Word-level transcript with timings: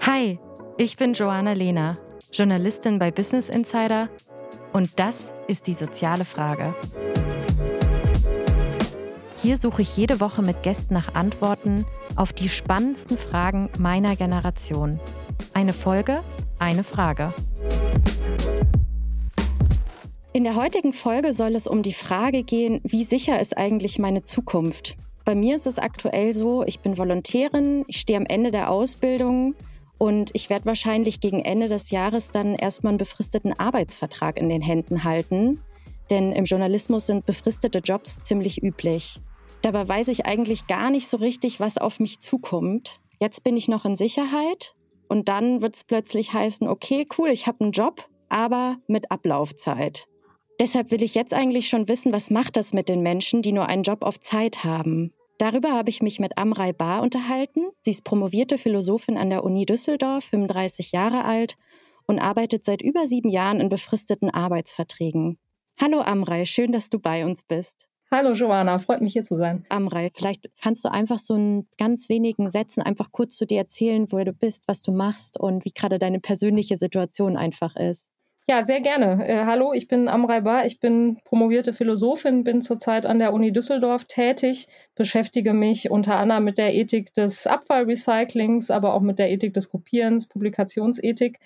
Hi, 0.00 0.38
ich 0.78 0.96
bin 0.96 1.14
Joanna 1.14 1.52
Lehner, 1.52 1.98
Journalistin 2.32 2.98
bei 2.98 3.10
Business 3.10 3.48
Insider 3.48 4.08
und 4.72 4.98
das 4.98 5.32
ist 5.48 5.66
die 5.66 5.74
soziale 5.74 6.24
Frage. 6.24 6.74
Hier 9.42 9.56
suche 9.56 9.82
ich 9.82 9.96
jede 9.96 10.20
Woche 10.20 10.42
mit 10.42 10.62
Gästen 10.62 10.94
nach 10.94 11.14
Antworten 11.14 11.84
auf 12.16 12.32
die 12.32 12.48
spannendsten 12.48 13.18
Fragen 13.18 13.68
meiner 13.78 14.14
Generation. 14.16 15.00
Eine 15.52 15.72
Folge, 15.72 16.22
eine 16.58 16.84
Frage. 16.84 17.34
In 20.32 20.44
der 20.44 20.54
heutigen 20.54 20.92
Folge 20.92 21.32
soll 21.32 21.54
es 21.54 21.66
um 21.66 21.82
die 21.82 21.92
Frage 21.92 22.42
gehen, 22.42 22.80
wie 22.84 23.04
sicher 23.04 23.40
ist 23.40 23.56
eigentlich 23.56 23.98
meine 23.98 24.22
Zukunft? 24.22 24.96
Bei 25.24 25.34
mir 25.34 25.56
ist 25.56 25.66
es 25.66 25.78
aktuell 25.78 26.34
so, 26.34 26.64
ich 26.64 26.80
bin 26.80 26.98
Volontärin, 26.98 27.84
ich 27.86 27.98
stehe 27.98 28.18
am 28.18 28.26
Ende 28.26 28.50
der 28.50 28.70
Ausbildung 28.70 29.54
und 29.98 30.30
ich 30.32 30.50
werde 30.50 30.66
wahrscheinlich 30.66 31.20
gegen 31.20 31.40
Ende 31.40 31.68
des 31.68 31.90
Jahres 31.90 32.30
dann 32.32 32.56
erstmal 32.56 32.90
einen 32.90 32.98
befristeten 32.98 33.52
Arbeitsvertrag 33.52 34.36
in 34.36 34.48
den 34.48 34.62
Händen 34.62 35.04
halten. 35.04 35.60
Denn 36.10 36.32
im 36.32 36.44
Journalismus 36.44 37.06
sind 37.06 37.24
befristete 37.24 37.78
Jobs 37.78 38.22
ziemlich 38.24 38.62
üblich. 38.62 39.20
Dabei 39.62 39.88
weiß 39.88 40.08
ich 40.08 40.26
eigentlich 40.26 40.66
gar 40.66 40.90
nicht 40.90 41.06
so 41.06 41.18
richtig, 41.18 41.60
was 41.60 41.78
auf 41.78 42.00
mich 42.00 42.18
zukommt. 42.18 43.00
Jetzt 43.20 43.44
bin 43.44 43.56
ich 43.56 43.68
noch 43.68 43.84
in 43.84 43.94
Sicherheit 43.94 44.74
und 45.08 45.28
dann 45.28 45.62
wird 45.62 45.76
es 45.76 45.84
plötzlich 45.84 46.32
heißen, 46.32 46.66
okay, 46.66 47.06
cool, 47.16 47.28
ich 47.28 47.46
habe 47.46 47.60
einen 47.60 47.72
Job, 47.72 48.08
aber 48.28 48.78
mit 48.88 49.12
Ablaufzeit. 49.12 50.08
Deshalb 50.60 50.90
will 50.90 51.02
ich 51.02 51.14
jetzt 51.14 51.34
eigentlich 51.34 51.68
schon 51.68 51.88
wissen, 51.88 52.12
was 52.12 52.30
macht 52.30 52.56
das 52.56 52.72
mit 52.72 52.88
den 52.88 53.02
Menschen, 53.02 53.42
die 53.42 53.52
nur 53.52 53.66
einen 53.66 53.82
Job 53.82 54.02
auf 54.02 54.20
Zeit 54.20 54.64
haben. 54.64 55.12
Darüber 55.38 55.72
habe 55.72 55.90
ich 55.90 56.02
mich 56.02 56.20
mit 56.20 56.38
Amrei 56.38 56.72
Bar 56.72 57.02
unterhalten. 57.02 57.62
Sie 57.80 57.90
ist 57.90 58.04
promovierte 58.04 58.58
Philosophin 58.58 59.16
an 59.16 59.30
der 59.30 59.42
Uni 59.42 59.66
Düsseldorf, 59.66 60.24
35 60.24 60.92
Jahre 60.92 61.24
alt 61.24 61.56
und 62.06 62.20
arbeitet 62.20 62.64
seit 62.64 62.82
über 62.82 63.06
sieben 63.06 63.28
Jahren 63.28 63.60
in 63.60 63.68
befristeten 63.68 64.30
Arbeitsverträgen. 64.30 65.38
Hallo 65.80 66.00
Amrei, 66.00 66.44
schön, 66.44 66.70
dass 66.70 66.90
du 66.90 66.98
bei 66.98 67.24
uns 67.24 67.42
bist. 67.42 67.88
Hallo 68.10 68.34
Joanna, 68.34 68.78
freut 68.78 69.00
mich 69.00 69.14
hier 69.14 69.24
zu 69.24 69.36
sein. 69.36 69.64
Amrei, 69.70 70.10
vielleicht 70.14 70.46
kannst 70.60 70.84
du 70.84 70.90
einfach 70.90 71.18
so 71.18 71.34
in 71.34 71.66
ganz 71.78 72.10
wenigen 72.10 72.50
Sätzen 72.50 72.82
einfach 72.82 73.10
kurz 73.10 73.36
zu 73.36 73.46
dir 73.46 73.58
erzählen, 73.58 74.12
wo 74.12 74.18
du 74.18 74.32
bist, 74.34 74.64
was 74.68 74.82
du 74.82 74.92
machst 74.92 75.40
und 75.40 75.64
wie 75.64 75.72
gerade 75.72 75.98
deine 75.98 76.20
persönliche 76.20 76.76
Situation 76.76 77.38
einfach 77.38 77.74
ist. 77.74 78.10
Ja, 78.48 78.64
sehr 78.64 78.80
gerne. 78.80 79.24
Äh, 79.26 79.44
hallo, 79.46 79.72
ich 79.72 79.86
bin 79.86 80.08
Amrei 80.08 80.40
Bar, 80.40 80.66
ich 80.66 80.80
bin 80.80 81.18
promovierte 81.24 81.72
Philosophin, 81.72 82.42
bin 82.42 82.60
zurzeit 82.60 83.06
an 83.06 83.20
der 83.20 83.32
Uni 83.32 83.52
Düsseldorf 83.52 84.04
tätig, 84.06 84.66
beschäftige 84.96 85.52
mich 85.52 85.90
unter 85.92 86.16
anderem 86.16 86.42
mit 86.42 86.58
der 86.58 86.74
Ethik 86.74 87.14
des 87.14 87.46
Abfallrecyclings, 87.46 88.72
aber 88.72 88.94
auch 88.94 89.00
mit 89.00 89.20
der 89.20 89.30
Ethik 89.30 89.54
des 89.54 89.70
Kopierens, 89.70 90.28
Publikationsethik 90.28 91.38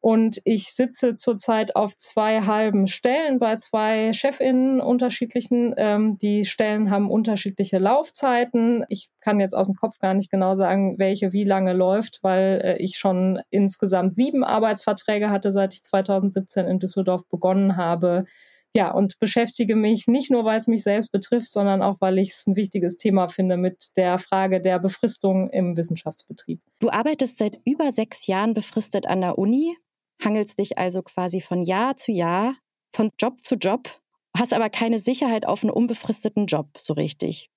und 0.00 0.40
ich 0.44 0.72
sitze 0.72 1.14
zurzeit 1.14 1.76
auf 1.76 1.94
zwei 1.94 2.40
halben 2.42 2.88
Stellen 2.88 3.38
bei 3.38 3.56
zwei 3.56 4.14
Chefinnen 4.14 4.80
unterschiedlichen. 4.80 5.74
Ähm, 5.76 6.16
die 6.16 6.46
Stellen 6.46 6.90
haben 6.90 7.10
unterschiedliche 7.10 7.78
Laufzeiten. 7.78 8.86
Ich 8.88 9.10
kann 9.20 9.40
jetzt 9.40 9.54
aus 9.54 9.66
dem 9.66 9.76
Kopf 9.76 9.98
gar 9.98 10.14
nicht 10.14 10.30
genau 10.30 10.54
sagen, 10.54 10.98
welche 10.98 11.34
wie 11.34 11.44
lange 11.44 11.74
läuft, 11.74 12.20
weil 12.22 12.62
äh, 12.64 12.76
ich 12.78 12.96
schon 12.96 13.40
insgesamt 13.50 14.14
sieben 14.14 14.42
Arbeitsverträge 14.42 15.28
hatte, 15.28 15.52
seit 15.52 15.74
ich 15.74 15.82
2017 15.82 16.66
in 16.66 16.78
Düsseldorf 16.78 17.28
begonnen 17.28 17.76
habe. 17.76 18.24
Ja, 18.74 18.92
und 18.92 19.18
beschäftige 19.18 19.76
mich 19.76 20.06
nicht 20.06 20.30
nur, 20.30 20.46
weil 20.46 20.58
es 20.58 20.68
mich 20.68 20.82
selbst 20.82 21.12
betrifft, 21.12 21.50
sondern 21.50 21.82
auch, 21.82 21.96
weil 22.00 22.18
ich 22.18 22.30
es 22.30 22.46
ein 22.46 22.56
wichtiges 22.56 22.96
Thema 22.96 23.28
finde 23.28 23.58
mit 23.58 23.96
der 23.96 24.16
Frage 24.16 24.62
der 24.62 24.78
Befristung 24.78 25.50
im 25.50 25.76
Wissenschaftsbetrieb. 25.76 26.60
Du 26.78 26.88
arbeitest 26.88 27.36
seit 27.36 27.58
über 27.66 27.92
sechs 27.92 28.28
Jahren 28.28 28.54
befristet 28.54 29.06
an 29.06 29.20
der 29.20 29.36
Uni 29.36 29.76
hangelst 30.24 30.58
dich 30.58 30.78
also 30.78 31.02
quasi 31.02 31.40
von 31.40 31.62
Jahr 31.62 31.96
zu 31.96 32.12
Jahr, 32.12 32.54
von 32.94 33.10
Job 33.18 33.44
zu 33.44 33.56
Job, 33.56 33.88
hast 34.36 34.52
aber 34.52 34.70
keine 34.70 34.98
Sicherheit 34.98 35.46
auf 35.46 35.62
einen 35.62 35.72
unbefristeten 35.72 36.46
Job 36.46 36.68
so 36.78 36.94
richtig. 36.94 37.50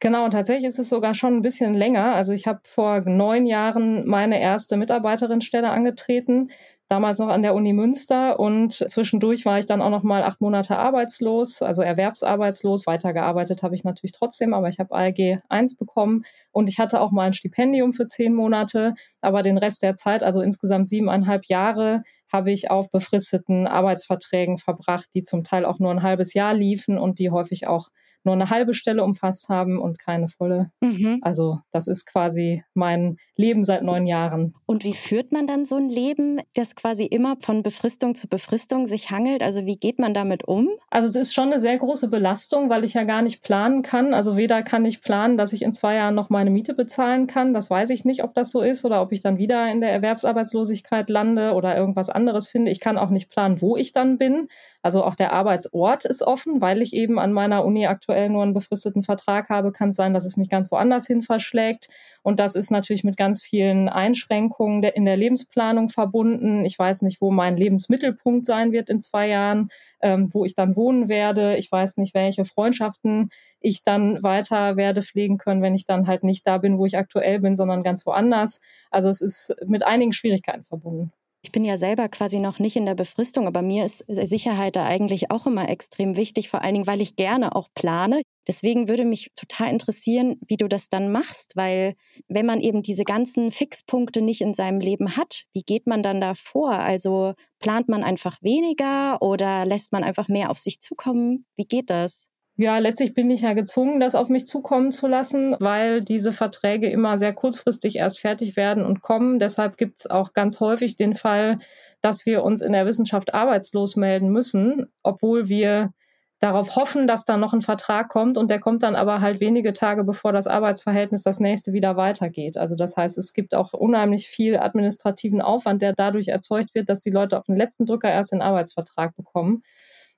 Genau, 0.00 0.24
und 0.24 0.30
tatsächlich 0.30 0.66
ist 0.66 0.78
es 0.78 0.88
sogar 0.88 1.14
schon 1.14 1.34
ein 1.34 1.42
bisschen 1.42 1.74
länger. 1.74 2.14
Also 2.14 2.32
ich 2.32 2.46
habe 2.46 2.60
vor 2.64 3.00
neun 3.00 3.46
Jahren 3.46 4.06
meine 4.06 4.40
erste 4.40 4.76
Mitarbeiterinnenstelle 4.76 5.70
angetreten, 5.70 6.50
damals 6.88 7.18
noch 7.18 7.28
an 7.28 7.42
der 7.42 7.54
Uni 7.54 7.72
Münster 7.72 8.40
und 8.40 8.72
zwischendurch 8.72 9.44
war 9.44 9.58
ich 9.58 9.66
dann 9.66 9.82
auch 9.82 9.90
noch 9.90 10.02
mal 10.02 10.22
acht 10.22 10.40
Monate 10.40 10.78
arbeitslos, 10.78 11.62
also 11.62 11.82
erwerbsarbeitslos. 11.82 12.86
Weitergearbeitet 12.86 13.62
habe 13.62 13.74
ich 13.74 13.84
natürlich 13.84 14.12
trotzdem, 14.12 14.54
aber 14.54 14.68
ich 14.68 14.78
habe 14.78 14.94
ALG 14.94 15.40
1 15.48 15.76
bekommen 15.76 16.24
und 16.50 16.68
ich 16.68 16.78
hatte 16.78 17.00
auch 17.00 17.10
mal 17.10 17.26
ein 17.26 17.32
Stipendium 17.34 17.92
für 17.92 18.06
zehn 18.06 18.34
Monate, 18.34 18.94
aber 19.20 19.42
den 19.42 19.58
Rest 19.58 19.82
der 19.82 19.96
Zeit, 19.96 20.22
also 20.22 20.40
insgesamt 20.40 20.88
siebeneinhalb 20.88 21.44
Jahre, 21.46 22.02
habe 22.32 22.52
ich 22.52 22.70
auf 22.70 22.90
befristeten 22.90 23.66
Arbeitsverträgen 23.66 24.58
verbracht, 24.58 25.08
die 25.14 25.22
zum 25.22 25.44
Teil 25.44 25.64
auch 25.64 25.78
nur 25.78 25.90
ein 25.90 26.02
halbes 26.02 26.34
Jahr 26.34 26.54
liefen 26.54 26.98
und 26.98 27.18
die 27.18 27.30
häufig 27.30 27.66
auch 27.66 27.88
nur 28.24 28.34
eine 28.34 28.50
halbe 28.50 28.74
Stelle 28.74 29.04
umfasst 29.04 29.48
haben 29.48 29.78
und 29.78 29.98
keine 29.98 30.28
volle. 30.28 30.70
Mhm. 30.80 31.20
Also 31.22 31.60
das 31.70 31.86
ist 31.86 32.06
quasi 32.06 32.62
mein 32.74 33.16
Leben 33.36 33.64
seit 33.64 33.82
neun 33.82 34.06
Jahren. 34.06 34.54
Und 34.66 34.84
wie 34.84 34.94
führt 34.94 35.32
man 35.32 35.46
dann 35.46 35.64
so 35.64 35.76
ein 35.76 35.88
Leben, 35.88 36.40
das 36.54 36.74
quasi 36.78 37.04
immer 37.04 37.36
von 37.40 37.62
Befristung 37.62 38.14
zu 38.14 38.28
Befristung 38.28 38.86
sich 38.86 39.10
hangelt? 39.10 39.42
Also 39.42 39.66
wie 39.66 39.76
geht 39.76 39.98
man 39.98 40.14
damit 40.14 40.46
um? 40.46 40.68
Also 40.90 41.08
es 41.08 41.16
ist 41.16 41.34
schon 41.34 41.48
eine 41.48 41.58
sehr 41.58 41.76
große 41.76 42.08
Belastung, 42.08 42.70
weil 42.70 42.84
ich 42.84 42.94
ja 42.94 43.02
gar 43.02 43.20
nicht 43.20 43.42
planen 43.42 43.82
kann. 43.82 44.14
Also 44.14 44.36
weder 44.36 44.62
kann 44.62 44.84
ich 44.84 45.02
planen, 45.02 45.36
dass 45.36 45.52
ich 45.52 45.62
in 45.62 45.72
zwei 45.72 45.96
Jahren 45.96 46.14
noch 46.14 46.30
meine 46.30 46.50
Miete 46.50 46.74
bezahlen 46.74 47.26
kann. 47.26 47.52
Das 47.52 47.68
weiß 47.68 47.90
ich 47.90 48.04
nicht, 48.04 48.22
ob 48.22 48.32
das 48.34 48.52
so 48.52 48.62
ist 48.62 48.84
oder 48.84 49.02
ob 49.02 49.10
ich 49.10 49.22
dann 49.22 49.38
wieder 49.38 49.70
in 49.70 49.80
der 49.80 49.90
Erwerbsarbeitslosigkeit 49.90 51.10
lande 51.10 51.54
oder 51.54 51.76
irgendwas 51.76 52.10
anderes 52.10 52.48
finde. 52.48 52.70
Ich 52.70 52.78
kann 52.78 52.96
auch 52.96 53.10
nicht 53.10 53.28
planen, 53.28 53.60
wo 53.60 53.76
ich 53.76 53.92
dann 53.92 54.16
bin. 54.16 54.48
Also 54.88 55.04
auch 55.04 55.16
der 55.16 55.34
Arbeitsort 55.34 56.06
ist 56.06 56.22
offen, 56.22 56.62
weil 56.62 56.80
ich 56.80 56.94
eben 56.94 57.18
an 57.18 57.30
meiner 57.30 57.62
Uni 57.66 57.86
aktuell 57.86 58.30
nur 58.30 58.42
einen 58.42 58.54
befristeten 58.54 59.02
Vertrag 59.02 59.50
habe, 59.50 59.70
kann 59.70 59.90
es 59.90 59.96
sein, 59.96 60.14
dass 60.14 60.24
es 60.24 60.38
mich 60.38 60.48
ganz 60.48 60.70
woanders 60.72 61.06
hin 61.06 61.20
verschlägt. 61.20 61.88
Und 62.22 62.40
das 62.40 62.54
ist 62.54 62.70
natürlich 62.70 63.04
mit 63.04 63.18
ganz 63.18 63.42
vielen 63.42 63.90
Einschränkungen 63.90 64.82
in 64.82 65.04
der 65.04 65.18
Lebensplanung 65.18 65.90
verbunden. 65.90 66.64
Ich 66.64 66.78
weiß 66.78 67.02
nicht, 67.02 67.20
wo 67.20 67.30
mein 67.30 67.58
Lebensmittelpunkt 67.58 68.46
sein 68.46 68.72
wird 68.72 68.88
in 68.88 69.02
zwei 69.02 69.28
Jahren, 69.28 69.68
ähm, 70.00 70.32
wo 70.32 70.46
ich 70.46 70.54
dann 70.54 70.74
wohnen 70.74 71.10
werde. 71.10 71.58
Ich 71.58 71.70
weiß 71.70 71.98
nicht, 71.98 72.14
welche 72.14 72.46
Freundschaften 72.46 73.28
ich 73.60 73.82
dann 73.82 74.22
weiter 74.22 74.78
werde 74.78 75.02
pflegen 75.02 75.36
können, 75.36 75.60
wenn 75.60 75.74
ich 75.74 75.84
dann 75.84 76.06
halt 76.06 76.24
nicht 76.24 76.46
da 76.46 76.56
bin, 76.56 76.78
wo 76.78 76.86
ich 76.86 76.96
aktuell 76.96 77.40
bin, 77.40 77.56
sondern 77.56 77.82
ganz 77.82 78.06
woanders. 78.06 78.62
Also 78.90 79.10
es 79.10 79.20
ist 79.20 79.54
mit 79.66 79.84
einigen 79.84 80.14
Schwierigkeiten 80.14 80.64
verbunden. 80.64 81.12
Ich 81.42 81.52
bin 81.52 81.64
ja 81.64 81.76
selber 81.76 82.08
quasi 82.08 82.40
noch 82.40 82.58
nicht 82.58 82.76
in 82.76 82.84
der 82.84 82.96
Befristung, 82.96 83.46
aber 83.46 83.62
mir 83.62 83.84
ist 83.86 84.04
Sicherheit 84.08 84.74
da 84.76 84.84
eigentlich 84.86 85.30
auch 85.30 85.46
immer 85.46 85.68
extrem 85.68 86.16
wichtig, 86.16 86.48
vor 86.48 86.62
allen 86.62 86.74
Dingen, 86.74 86.86
weil 86.88 87.00
ich 87.00 87.14
gerne 87.16 87.54
auch 87.54 87.68
plane. 87.74 88.22
Deswegen 88.48 88.88
würde 88.88 89.04
mich 89.04 89.30
total 89.36 89.70
interessieren, 89.70 90.36
wie 90.46 90.56
du 90.56 90.68
das 90.68 90.88
dann 90.88 91.12
machst, 91.12 91.54
weil 91.54 91.94
wenn 92.28 92.46
man 92.46 92.60
eben 92.60 92.82
diese 92.82 93.04
ganzen 93.04 93.52
Fixpunkte 93.52 94.20
nicht 94.20 94.40
in 94.40 94.52
seinem 94.54 94.80
Leben 94.80 95.16
hat, 95.16 95.44
wie 95.54 95.62
geht 95.62 95.86
man 95.86 96.02
dann 96.02 96.20
da 96.20 96.34
vor? 96.34 96.72
Also 96.72 97.34
plant 97.60 97.88
man 97.88 98.02
einfach 98.02 98.38
weniger 98.42 99.22
oder 99.22 99.64
lässt 99.64 99.92
man 99.92 100.02
einfach 100.02 100.28
mehr 100.28 100.50
auf 100.50 100.58
sich 100.58 100.80
zukommen? 100.80 101.46
Wie 101.56 101.66
geht 101.66 101.90
das? 101.90 102.27
Ja, 102.60 102.78
letztlich 102.78 103.14
bin 103.14 103.30
ich 103.30 103.42
ja 103.42 103.52
gezwungen, 103.52 104.00
das 104.00 104.16
auf 104.16 104.30
mich 104.30 104.48
zukommen 104.48 104.90
zu 104.90 105.06
lassen, 105.06 105.54
weil 105.60 106.00
diese 106.00 106.32
Verträge 106.32 106.90
immer 106.90 107.16
sehr 107.16 107.32
kurzfristig 107.32 107.96
erst 107.96 108.18
fertig 108.18 108.56
werden 108.56 108.84
und 108.84 109.00
kommen. 109.00 109.38
Deshalb 109.38 109.76
gibt 109.76 110.00
es 110.00 110.10
auch 110.10 110.32
ganz 110.32 110.58
häufig 110.58 110.96
den 110.96 111.14
Fall, 111.14 111.60
dass 112.00 112.26
wir 112.26 112.42
uns 112.42 112.60
in 112.60 112.72
der 112.72 112.84
Wissenschaft 112.84 113.32
arbeitslos 113.32 113.94
melden 113.94 114.30
müssen, 114.30 114.88
obwohl 115.04 115.48
wir 115.48 115.92
darauf 116.40 116.74
hoffen, 116.74 117.06
dass 117.06 117.24
da 117.24 117.36
noch 117.36 117.52
ein 117.52 117.62
Vertrag 117.62 118.08
kommt 118.08 118.36
und 118.36 118.50
der 118.50 118.58
kommt 118.58 118.82
dann 118.82 118.96
aber 118.96 119.20
halt 119.20 119.38
wenige 119.38 119.72
Tage 119.72 120.02
bevor 120.02 120.32
das 120.32 120.48
Arbeitsverhältnis 120.48 121.22
das 121.22 121.38
nächste 121.38 121.72
wieder 121.72 121.96
weitergeht. 121.96 122.56
Also 122.56 122.74
das 122.74 122.96
heißt, 122.96 123.18
es 123.18 123.34
gibt 123.34 123.54
auch 123.54 123.72
unheimlich 123.72 124.26
viel 124.26 124.58
administrativen 124.58 125.42
Aufwand, 125.42 125.80
der 125.80 125.92
dadurch 125.92 126.26
erzeugt 126.26 126.74
wird, 126.74 126.88
dass 126.88 127.02
die 127.02 127.10
Leute 127.10 127.38
auf 127.38 127.46
den 127.46 127.56
letzten 127.56 127.86
Drücker 127.86 128.10
erst 128.10 128.32
den 128.32 128.42
Arbeitsvertrag 128.42 129.14
bekommen. 129.14 129.62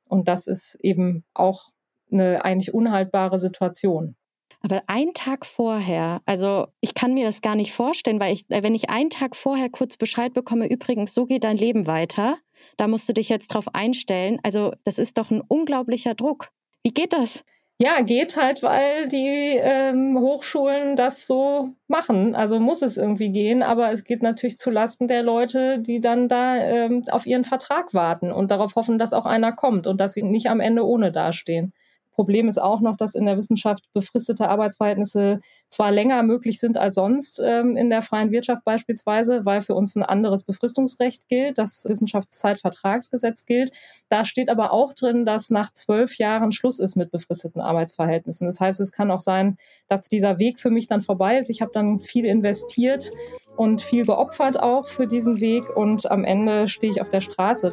Und 0.08 0.26
das 0.26 0.46
ist 0.46 0.78
eben 0.80 1.24
auch 1.34 1.70
eine 2.12 2.44
eigentlich 2.44 2.74
unhaltbare 2.74 3.38
Situation. 3.38 4.16
Aber 4.62 4.82
einen 4.88 5.14
Tag 5.14 5.46
vorher, 5.46 6.20
also 6.26 6.66
ich 6.80 6.94
kann 6.94 7.14
mir 7.14 7.24
das 7.24 7.40
gar 7.40 7.54
nicht 7.54 7.72
vorstellen, 7.72 8.20
weil 8.20 8.34
ich, 8.34 8.44
äh, 8.50 8.62
wenn 8.62 8.74
ich 8.74 8.90
einen 8.90 9.10
Tag 9.10 9.34
vorher 9.34 9.70
kurz 9.70 9.96
Bescheid 9.96 10.34
bekomme, 10.34 10.70
übrigens, 10.70 11.14
so 11.14 11.24
geht 11.24 11.44
dein 11.44 11.56
Leben 11.56 11.86
weiter, 11.86 12.36
da 12.76 12.86
musst 12.86 13.08
du 13.08 13.14
dich 13.14 13.30
jetzt 13.30 13.48
drauf 13.48 13.74
einstellen. 13.74 14.38
Also 14.42 14.72
das 14.84 14.98
ist 14.98 15.16
doch 15.16 15.30
ein 15.30 15.40
unglaublicher 15.40 16.14
Druck. 16.14 16.50
Wie 16.82 16.92
geht 16.92 17.14
das? 17.14 17.42
Ja, 17.82 18.02
geht 18.02 18.36
halt, 18.36 18.62
weil 18.62 19.08
die 19.08 19.56
ähm, 19.58 20.18
Hochschulen 20.18 20.96
das 20.96 21.26
so 21.26 21.70
machen. 21.88 22.34
Also 22.34 22.60
muss 22.60 22.82
es 22.82 22.98
irgendwie 22.98 23.32
gehen, 23.32 23.62
aber 23.62 23.90
es 23.90 24.04
geht 24.04 24.22
natürlich 24.22 24.58
zu 24.58 24.70
Lasten 24.70 25.08
der 25.08 25.22
Leute, 25.22 25.78
die 25.78 25.98
dann 25.98 26.28
da 26.28 26.56
ähm, 26.58 27.06
auf 27.10 27.24
ihren 27.24 27.44
Vertrag 27.44 27.94
warten 27.94 28.32
und 28.32 28.50
darauf 28.50 28.74
hoffen, 28.76 28.98
dass 28.98 29.14
auch 29.14 29.24
einer 29.24 29.52
kommt 29.52 29.86
und 29.86 29.98
dass 29.98 30.12
sie 30.12 30.22
nicht 30.22 30.50
am 30.50 30.60
Ende 30.60 30.84
ohne 30.84 31.10
dastehen. 31.10 31.72
Problem 32.20 32.48
ist 32.48 32.60
auch 32.60 32.82
noch, 32.82 32.98
dass 32.98 33.14
in 33.14 33.24
der 33.24 33.38
Wissenschaft 33.38 33.90
befristete 33.94 34.50
Arbeitsverhältnisse 34.50 35.40
zwar 35.70 35.90
länger 35.90 36.22
möglich 36.22 36.60
sind 36.60 36.76
als 36.76 36.96
sonst 36.96 37.40
ähm, 37.42 37.78
in 37.78 37.88
der 37.88 38.02
freien 38.02 38.30
Wirtschaft 38.30 38.62
beispielsweise, 38.62 39.46
weil 39.46 39.62
für 39.62 39.74
uns 39.74 39.96
ein 39.96 40.02
anderes 40.02 40.44
Befristungsrecht 40.44 41.28
gilt, 41.28 41.56
das 41.56 41.86
Wissenschaftszeitvertragsgesetz 41.88 43.46
gilt. 43.46 43.72
Da 44.10 44.26
steht 44.26 44.50
aber 44.50 44.70
auch 44.74 44.92
drin, 44.92 45.24
dass 45.24 45.48
nach 45.48 45.72
zwölf 45.72 46.18
Jahren 46.18 46.52
Schluss 46.52 46.78
ist 46.78 46.94
mit 46.94 47.10
befristeten 47.10 47.62
Arbeitsverhältnissen. 47.62 48.46
Das 48.46 48.60
heißt, 48.60 48.80
es 48.80 48.92
kann 48.92 49.10
auch 49.10 49.20
sein, 49.20 49.56
dass 49.88 50.10
dieser 50.10 50.38
Weg 50.38 50.58
für 50.58 50.70
mich 50.70 50.88
dann 50.88 51.00
vorbei 51.00 51.38
ist. 51.38 51.48
Ich 51.48 51.62
habe 51.62 51.72
dann 51.72 52.00
viel 52.00 52.26
investiert 52.26 53.12
und 53.56 53.80
viel 53.80 54.04
geopfert 54.04 54.62
auch 54.62 54.88
für 54.88 55.06
diesen 55.06 55.40
Weg 55.40 55.74
und 55.74 56.10
am 56.10 56.24
Ende 56.24 56.68
stehe 56.68 56.92
ich 56.92 57.00
auf 57.00 57.08
der 57.08 57.22
Straße. 57.22 57.72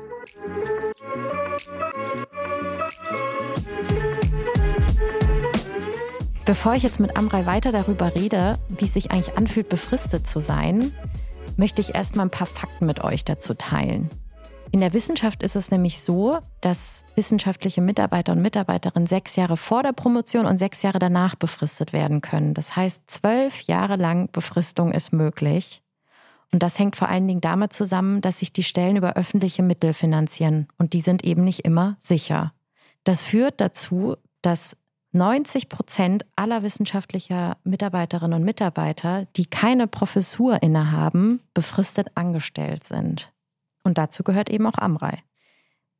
Bevor 6.47 6.75
ich 6.75 6.83
jetzt 6.83 7.01
mit 7.01 7.17
Amrei 7.17 7.45
weiter 7.45 7.73
darüber 7.73 8.15
rede, 8.15 8.57
wie 8.69 8.85
es 8.85 8.93
sich 8.93 9.11
eigentlich 9.11 9.37
anfühlt, 9.37 9.67
befristet 9.67 10.25
zu 10.25 10.39
sein, 10.39 10.93
möchte 11.57 11.81
ich 11.81 11.93
erstmal 11.93 12.25
ein 12.25 12.31
paar 12.31 12.47
Fakten 12.47 12.85
mit 12.85 13.03
euch 13.03 13.25
dazu 13.25 13.53
teilen. 13.53 14.09
In 14.71 14.79
der 14.79 14.93
Wissenschaft 14.93 15.43
ist 15.43 15.57
es 15.57 15.71
nämlich 15.71 15.99
so, 15.99 16.39
dass 16.61 17.03
wissenschaftliche 17.15 17.81
Mitarbeiter 17.81 18.31
und 18.31 18.41
Mitarbeiterinnen 18.41 19.07
sechs 19.07 19.35
Jahre 19.35 19.57
vor 19.57 19.83
der 19.83 19.91
Promotion 19.91 20.45
und 20.45 20.57
sechs 20.57 20.83
Jahre 20.83 20.99
danach 20.99 21.35
befristet 21.35 21.91
werden 21.91 22.21
können. 22.21 22.53
Das 22.53 22.77
heißt, 22.77 23.11
zwölf 23.11 23.63
Jahre 23.63 23.97
lang 23.97 24.31
Befristung 24.31 24.93
ist 24.93 25.11
möglich. 25.11 25.81
Und 26.53 26.63
das 26.63 26.79
hängt 26.79 26.95
vor 26.95 27.09
allen 27.09 27.27
Dingen 27.27 27.41
damit 27.41 27.73
zusammen, 27.73 28.21
dass 28.21 28.39
sich 28.39 28.53
die 28.53 28.63
Stellen 28.63 28.95
über 28.95 29.17
öffentliche 29.17 29.63
Mittel 29.63 29.91
finanzieren 29.91 30.69
und 30.77 30.93
die 30.93 31.01
sind 31.01 31.25
eben 31.25 31.43
nicht 31.43 31.65
immer 31.65 31.97
sicher. 31.99 32.53
Das 33.03 33.21
führt 33.21 33.59
dazu, 33.59 34.15
dass 34.41 34.77
90 35.13 35.69
Prozent 35.69 36.25
aller 36.35 36.63
wissenschaftlicher 36.63 37.57
Mitarbeiterinnen 37.63 38.39
und 38.39 38.45
Mitarbeiter, 38.45 39.25
die 39.35 39.45
keine 39.45 39.87
Professur 39.87 40.61
innehaben, 40.61 41.41
befristet 41.53 42.09
angestellt 42.15 42.83
sind. 42.83 43.31
Und 43.83 43.97
dazu 43.97 44.23
gehört 44.23 44.49
eben 44.49 44.67
auch 44.67 44.77
Amrei. 44.77 45.23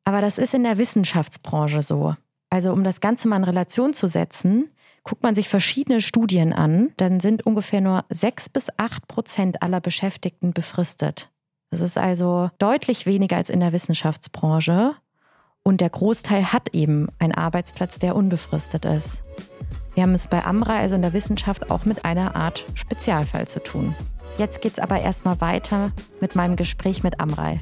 Aber 0.04 0.22
das 0.22 0.38
ist 0.38 0.54
in 0.54 0.64
der 0.64 0.78
Wissenschaftsbranche 0.78 1.82
so. 1.82 2.16
Also 2.50 2.72
um 2.72 2.84
das 2.84 3.02
Ganze 3.02 3.28
mal 3.28 3.38
in 3.38 3.44
Relation 3.44 3.94
zu 3.94 4.08
setzen, 4.08 4.70
guckt 5.04 5.24
man 5.24 5.36
sich 5.36 5.50
verschiedene 5.50 6.02
Studien 6.02 6.54
an, 6.54 6.92
dann 6.98 7.20
sind 7.20 7.46
ungefähr 7.46 7.82
nur 7.82 8.06
6 8.10 8.50
bis 8.50 8.70
8 8.78 9.08
Prozent 9.08 9.64
aller 9.64 9.82
Beschäftigten 9.82 10.54
befristet. 10.54 11.30
Das 11.72 11.82
ist 11.82 11.98
also 11.98 12.50
deutlich 12.60 13.06
weniger 13.06 13.38
als 13.38 13.50
in 13.50 13.60
der 13.60 13.74
Wissenschaftsbranche. 13.74 14.96
Und 15.68 15.82
der 15.82 15.90
Großteil 15.90 16.54
hat 16.54 16.74
eben 16.74 17.10
einen 17.20 17.34
Arbeitsplatz, 17.34 18.00
der 18.00 18.16
unbefristet 18.16 18.86
ist. 18.86 19.24
Wir 19.96 20.04
haben 20.04 20.14
es 20.14 20.30
bei 20.30 20.46
Amra, 20.46 20.78
also 20.78 20.96
in 20.96 21.02
der 21.02 21.12
Wissenschaft, 21.12 21.70
auch 21.70 21.84
mit 21.84 22.06
einer 22.06 22.38
Art 22.38 22.66
Spezialfall 22.74 23.50
zu 23.50 23.62
tun. 23.62 23.94
Jetzt 24.38 24.62
geht 24.62 24.72
es 24.72 24.80
aber 24.80 25.02
erstmal 25.02 25.42
weiter 25.42 25.92
mit 26.22 26.38
meinem 26.38 26.56
Gespräch 26.56 27.04
mit 27.04 27.20
Amrei. 27.20 27.60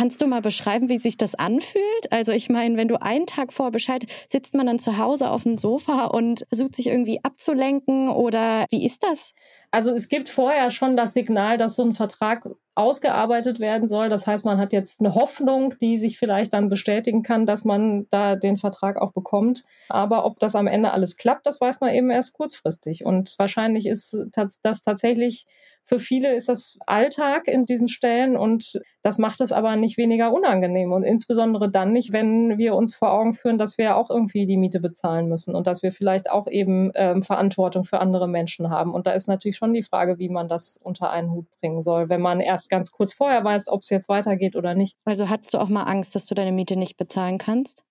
Kannst 0.00 0.22
du 0.22 0.26
mal 0.26 0.40
beschreiben, 0.40 0.88
wie 0.88 0.96
sich 0.96 1.18
das 1.18 1.34
anfühlt? 1.34 1.84
Also 2.10 2.32
ich 2.32 2.48
meine, 2.48 2.78
wenn 2.78 2.88
du 2.88 3.02
einen 3.02 3.26
Tag 3.26 3.52
vor 3.52 3.70
Bescheid 3.70 4.06
sitzt 4.30 4.54
man 4.54 4.64
dann 4.64 4.78
zu 4.78 4.96
Hause 4.96 5.28
auf 5.28 5.42
dem 5.42 5.58
Sofa 5.58 6.06
und 6.06 6.46
versucht 6.48 6.74
sich 6.74 6.86
irgendwie 6.86 7.22
abzulenken 7.22 8.08
oder 8.08 8.64
wie 8.70 8.86
ist 8.86 9.02
das? 9.02 9.34
Also 9.70 9.92
es 9.92 10.08
gibt 10.08 10.30
vorher 10.30 10.70
schon 10.70 10.96
das 10.96 11.12
Signal, 11.12 11.58
dass 11.58 11.76
so 11.76 11.82
ein 11.82 11.92
Vertrag 11.92 12.48
ausgearbeitet 12.80 13.60
werden 13.60 13.88
soll. 13.88 14.08
Das 14.08 14.26
heißt, 14.26 14.44
man 14.44 14.58
hat 14.58 14.72
jetzt 14.72 15.00
eine 15.00 15.14
Hoffnung, 15.14 15.74
die 15.80 15.98
sich 15.98 16.18
vielleicht 16.18 16.52
dann 16.54 16.68
bestätigen 16.68 17.22
kann, 17.22 17.46
dass 17.46 17.64
man 17.64 18.06
da 18.10 18.36
den 18.36 18.56
Vertrag 18.56 18.96
auch 18.96 19.12
bekommt. 19.12 19.64
Aber 19.88 20.24
ob 20.24 20.38
das 20.38 20.54
am 20.54 20.66
Ende 20.66 20.92
alles 20.92 21.16
klappt, 21.16 21.46
das 21.46 21.60
weiß 21.60 21.80
man 21.80 21.94
eben 21.94 22.10
erst 22.10 22.34
kurzfristig. 22.34 23.04
Und 23.04 23.34
wahrscheinlich 23.38 23.86
ist 23.86 24.18
das 24.32 24.82
tatsächlich 24.82 25.46
für 25.84 25.98
viele 25.98 26.34
ist 26.34 26.48
das 26.48 26.78
Alltag 26.86 27.48
in 27.48 27.66
diesen 27.66 27.88
Stellen 27.88 28.36
und 28.36 28.80
das 29.02 29.18
macht 29.18 29.40
es 29.40 29.50
aber 29.50 29.74
nicht 29.74 29.96
weniger 29.96 30.32
unangenehm 30.32 30.92
und 30.92 31.02
insbesondere 31.02 31.68
dann 31.68 31.92
nicht, 31.92 32.12
wenn 32.12 32.58
wir 32.58 32.76
uns 32.76 32.94
vor 32.94 33.12
Augen 33.12 33.34
führen, 33.34 33.58
dass 33.58 33.76
wir 33.76 33.96
auch 33.96 34.08
irgendwie 34.08 34.46
die 34.46 34.56
Miete 34.56 34.78
bezahlen 34.78 35.28
müssen 35.28 35.54
und 35.56 35.66
dass 35.66 35.82
wir 35.82 35.90
vielleicht 35.90 36.30
auch 36.30 36.46
eben 36.46 36.92
ähm, 36.94 37.24
Verantwortung 37.24 37.84
für 37.84 37.98
andere 37.98 38.28
Menschen 38.28 38.70
haben. 38.70 38.94
Und 38.94 39.08
da 39.08 39.12
ist 39.12 39.26
natürlich 39.26 39.56
schon 39.56 39.74
die 39.74 39.82
Frage, 39.82 40.18
wie 40.20 40.28
man 40.28 40.48
das 40.48 40.78
unter 40.80 41.10
einen 41.10 41.32
Hut 41.32 41.46
bringen 41.60 41.82
soll, 41.82 42.08
wenn 42.08 42.20
man 42.20 42.40
erst 42.40 42.69
ganz 42.70 42.92
kurz 42.92 43.12
vorher 43.12 43.44
weiß, 43.44 43.68
ob 43.68 43.82
es 43.82 43.90
jetzt 43.90 44.08
weitergeht 44.08 44.56
oder 44.56 44.74
nicht. 44.74 44.96
Also 45.04 45.28
hattest 45.28 45.52
du 45.52 45.58
auch 45.58 45.68
mal 45.68 45.82
Angst, 45.82 46.14
dass 46.14 46.24
du 46.24 46.34
deine 46.34 46.52
Miete 46.52 46.76
nicht 46.76 46.96
bezahlen 46.96 47.36
kannst? 47.36 47.82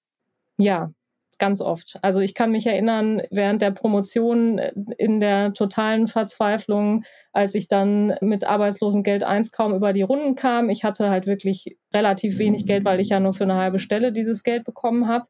Ja, 0.57 0.91
ganz 1.37 1.61
oft. 1.61 1.97
Also 2.01 2.19
ich 2.19 2.33
kann 2.33 2.51
mich 2.51 2.67
erinnern, 2.67 3.21
während 3.31 3.61
der 3.61 3.71
Promotion 3.71 4.59
in 4.97 5.19
der 5.19 5.53
totalen 5.53 6.07
Verzweiflung, 6.07 7.03
als 7.31 7.55
ich 7.55 7.67
dann 7.67 8.15
mit 8.21 8.43
Arbeitslosengeld 8.43 9.23
1 9.23 9.51
kaum 9.51 9.73
über 9.73 9.93
die 9.93 10.01
Runden 10.01 10.35
kam. 10.35 10.69
Ich 10.69 10.83
hatte 10.83 11.09
halt 11.09 11.27
wirklich 11.27 11.77
relativ 11.93 12.39
wenig 12.39 12.65
Geld, 12.65 12.85
weil 12.85 12.99
ich 12.99 13.09
ja 13.09 13.19
nur 13.19 13.33
für 13.33 13.45
eine 13.45 13.55
halbe 13.55 13.79
Stelle 13.79 14.11
dieses 14.11 14.43
Geld 14.43 14.63
bekommen 14.63 15.07
habe. 15.07 15.27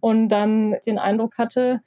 Und 0.00 0.28
dann 0.28 0.76
den 0.86 0.98
Eindruck 0.98 1.38
hatte, 1.38 1.80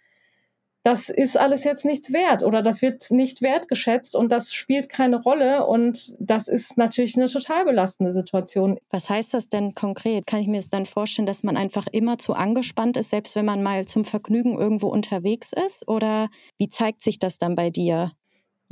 das 0.84 1.10
ist 1.10 1.38
alles 1.38 1.64
jetzt 1.64 1.86
nichts 1.86 2.12
wert 2.12 2.44
oder 2.44 2.62
das 2.62 2.82
wird 2.82 3.12
nicht 3.12 3.42
wertgeschätzt 3.42 4.16
und 4.16 4.32
das 4.32 4.54
spielt 4.54 4.90
keine 4.90 5.22
Rolle 5.22 5.66
und 5.68 6.16
das 6.20 6.48
ist 6.48 6.78
natürlich 6.78 7.16
eine 7.16 7.28
total 7.28 7.66
belastende 7.66 8.12
Situation. 8.12 8.80
Was 8.90 9.10
heißt 9.10 9.34
das 9.34 9.50
denn 9.50 9.76
konkret? 9.76 10.26
Kann 10.26 10.42
ich 10.42 10.48
mir 10.48 10.58
das 10.58 10.70
dann 10.70 10.86
vorstellen, 10.86 11.26
dass 11.28 11.44
man 11.44 11.58
einfach 11.58 11.88
immer 11.92 12.18
zu 12.18 12.34
angespannt 12.34 12.98
ist, 12.98 13.12
selbst 13.12 13.36
wenn 13.36 13.46
man 13.46 13.62
mal 13.62 13.86
zum 13.86 14.06
Vergnügen 14.06 14.58
irgendwo 14.58 14.88
unterwegs 14.88 15.52
ist? 15.54 15.88
Oder 15.88 16.30
wie 16.58 16.70
zeigt 16.70 17.04
sich 17.04 17.20
das 17.20 17.38
dann 17.38 17.56
bei 17.56 17.70
dir? 17.70 18.12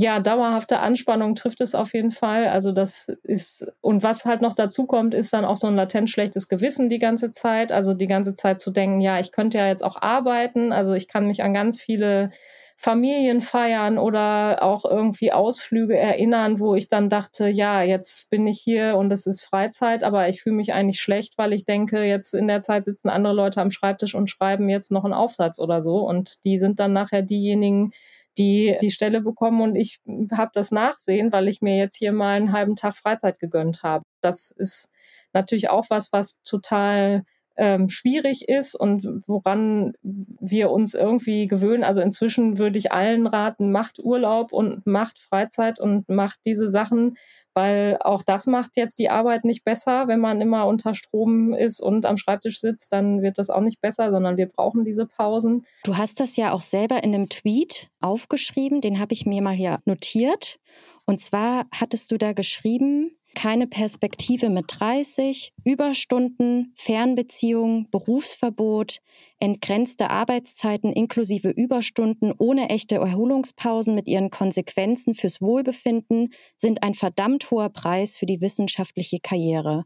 Ja, 0.02 0.22
dauerhafte 0.22 0.80
Anspannung 0.80 1.36
trifft 1.36 1.60
es 1.60 1.76
auf 1.76 1.94
jeden 1.94 2.12
Fall. 2.12 2.48
Also 2.48 2.72
das 2.72 3.10
ist, 3.24 3.70
und 3.82 4.02
was 4.02 4.24
halt 4.24 4.42
noch 4.42 4.56
dazu 4.56 4.86
kommt, 4.86 5.14
ist 5.14 5.34
dann 5.34 5.44
auch 5.44 5.58
so 5.58 5.68
ein 5.68 5.76
latent 5.76 6.10
schlechtes 6.10 6.48
Gewissen 6.48 6.88
die 6.88 7.00
ganze 7.00 7.34
Zeit. 7.34 7.74
Also 7.74 7.94
die 7.94 8.08
ganze 8.08 8.34
Zeit 8.34 8.62
zu 8.62 8.72
denken, 8.72 9.02
ja, 9.02 9.20
ich 9.20 9.34
könnte 9.34 9.58
ja 9.58 9.68
jetzt 9.68 9.84
auch 9.84 10.02
arbeiten. 10.02 10.72
Also 10.72 10.94
ich 10.94 11.10
kann 11.10 11.28
mich 11.28 11.44
an 11.44 11.54
ganz 11.54 11.82
viele 11.82 12.30
Familienfeiern 12.78 13.98
oder 13.98 14.64
auch 14.64 14.86
irgendwie 14.86 15.34
Ausflüge 15.34 15.98
erinnern, 15.98 16.62
wo 16.62 16.76
ich 16.76 16.88
dann 16.88 17.10
dachte, 17.10 17.50
ja, 17.50 17.84
jetzt 17.84 18.30
bin 18.30 18.48
ich 18.48 18.62
hier 18.62 18.96
und 18.96 19.12
es 19.12 19.28
ist 19.28 19.42
Freizeit, 19.42 20.06
aber 20.06 20.30
ich 20.30 20.42
fühle 20.42 20.56
mich 20.56 20.72
eigentlich 20.72 21.02
schlecht, 21.02 21.38
weil 21.38 21.52
ich 21.52 21.66
denke, 21.66 22.04
jetzt 22.04 22.34
in 22.34 22.48
der 22.48 22.62
Zeit 22.62 22.86
sitzen 22.86 23.10
andere 23.10 23.34
Leute 23.34 23.60
am 23.60 23.70
Schreibtisch 23.70 24.16
und 24.16 24.30
schreiben 24.30 24.70
jetzt 24.70 24.94
noch 24.94 25.04
einen 25.04 25.14
Aufsatz 25.14 25.60
oder 25.60 25.82
so. 25.82 26.08
Und 26.08 26.46
die 26.46 26.58
sind 26.58 26.80
dann 26.80 26.94
nachher 26.94 27.22
diejenigen, 27.22 27.92
die 28.40 28.78
die 28.82 28.92
Stelle 28.92 29.22
bekommen 29.22 29.62
und 29.62 29.76
ich 29.76 30.00
habe 30.32 30.52
das 30.54 30.72
Nachsehen, 30.72 31.32
weil 31.32 31.48
ich 31.48 31.62
mir 31.62 31.78
jetzt 31.78 31.98
hier 31.98 32.12
mal 32.12 32.38
einen 32.38 32.54
halben 32.54 32.76
Tag 32.76 32.96
Freizeit 32.96 33.40
gegönnt 33.40 33.84
habe. 33.84 34.04
Das 34.22 34.52
ist 34.52 34.90
natürlich 35.34 35.70
auch 35.70 35.86
was, 35.90 36.12
was 36.12 36.42
total 36.44 37.24
ähm, 37.60 37.90
schwierig 37.90 38.48
ist 38.48 38.74
und 38.74 39.06
woran 39.28 39.94
wir 40.02 40.72
uns 40.72 40.94
irgendwie 40.94 41.48
gewöhnen. 41.48 41.84
Also 41.84 42.02
inzwischen 42.02 42.58
würde 42.58 42.80
ich 42.80 42.94
allen 42.94 43.28
raten, 43.28 43.72
macht 43.74 44.00
Urlaub 44.00 44.54
und 44.54 44.88
macht 44.88 45.20
Freizeit 45.20 45.80
und 45.80 46.08
macht 46.08 46.40
diese 46.46 46.70
Sachen, 46.70 47.18
weil 47.54 47.98
auch 48.00 48.24
das 48.24 48.48
macht 48.48 48.78
jetzt 48.78 48.98
die 48.98 49.10
Arbeit 49.10 49.44
nicht 49.44 49.66
besser. 49.66 50.08
Wenn 50.08 50.22
man 50.22 50.40
immer 50.40 50.68
unter 50.68 50.96
Strom 50.96 51.54
ist 51.54 51.82
und 51.82 52.06
am 52.06 52.16
Schreibtisch 52.16 52.62
sitzt, 52.62 52.94
dann 52.94 53.22
wird 53.22 53.38
das 53.38 53.50
auch 53.50 53.62
nicht 53.62 53.82
besser, 53.82 54.10
sondern 54.10 54.38
wir 54.38 54.48
brauchen 54.48 54.86
diese 54.86 55.06
Pausen. 55.06 55.66
Du 55.84 55.98
hast 55.98 56.22
das 56.22 56.38
ja 56.38 56.54
auch 56.54 56.62
selber 56.62 57.04
in 57.04 57.14
einem 57.14 57.28
Tweet 57.28 57.90
aufgeschrieben, 58.00 58.80
den 58.80 59.00
habe 59.00 59.14
ich 59.14 59.26
mir 59.26 59.42
mal 59.42 59.54
hier 59.54 59.80
notiert. 59.84 60.60
Und 61.06 61.20
zwar 61.20 61.66
hattest 61.74 62.12
du 62.12 62.18
da 62.18 62.32
geschrieben, 62.32 63.19
keine 63.36 63.68
Perspektive 63.68 64.50
mit 64.50 64.66
30, 64.68 65.54
Überstunden, 65.64 66.74
Fernbeziehungen, 66.76 67.88
Berufsverbot, 67.90 69.00
entgrenzte 69.40 70.10
Arbeitszeiten 70.10 70.92
inklusive 70.92 71.50
Überstunden 71.50 72.34
ohne 72.38 72.70
echte 72.70 72.96
Erholungspausen 72.96 73.96
mit 73.96 74.08
ihren 74.08 74.30
Konsequenzen 74.30 75.16
fürs 75.16 75.42
Wohlbefinden 75.42 76.30
sind 76.56 76.84
ein 76.84 76.94
verdammt 76.94 77.50
hoher 77.52 77.70
Preis 77.70 78.18
für 78.18 78.26
die 78.26 78.42
wissenschaftliche 78.42 79.20
Karriere. 79.20 79.86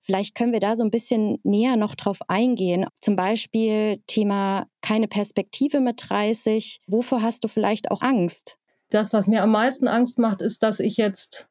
Vielleicht 0.00 0.34
können 0.34 0.52
wir 0.52 0.60
da 0.60 0.76
so 0.76 0.84
ein 0.84 0.90
bisschen 0.90 1.38
näher 1.42 1.76
noch 1.76 1.94
drauf 1.94 2.18
eingehen. 2.28 2.86
Zum 3.00 3.16
Beispiel 3.16 4.02
Thema 4.06 4.66
keine 4.82 5.08
Perspektive 5.08 5.80
mit 5.80 6.02
30. 6.08 6.80
Wovor 6.86 7.22
hast 7.22 7.44
du 7.44 7.48
vielleicht 7.48 7.90
auch 7.90 8.02
Angst? 8.02 8.56
Das, 8.90 9.12
was 9.12 9.26
mir 9.26 9.42
am 9.42 9.50
meisten 9.50 9.88
Angst 9.88 10.18
macht, 10.18 10.42
ist, 10.42 10.62
dass 10.62 10.78
ich 10.78 10.96
jetzt 10.96 11.48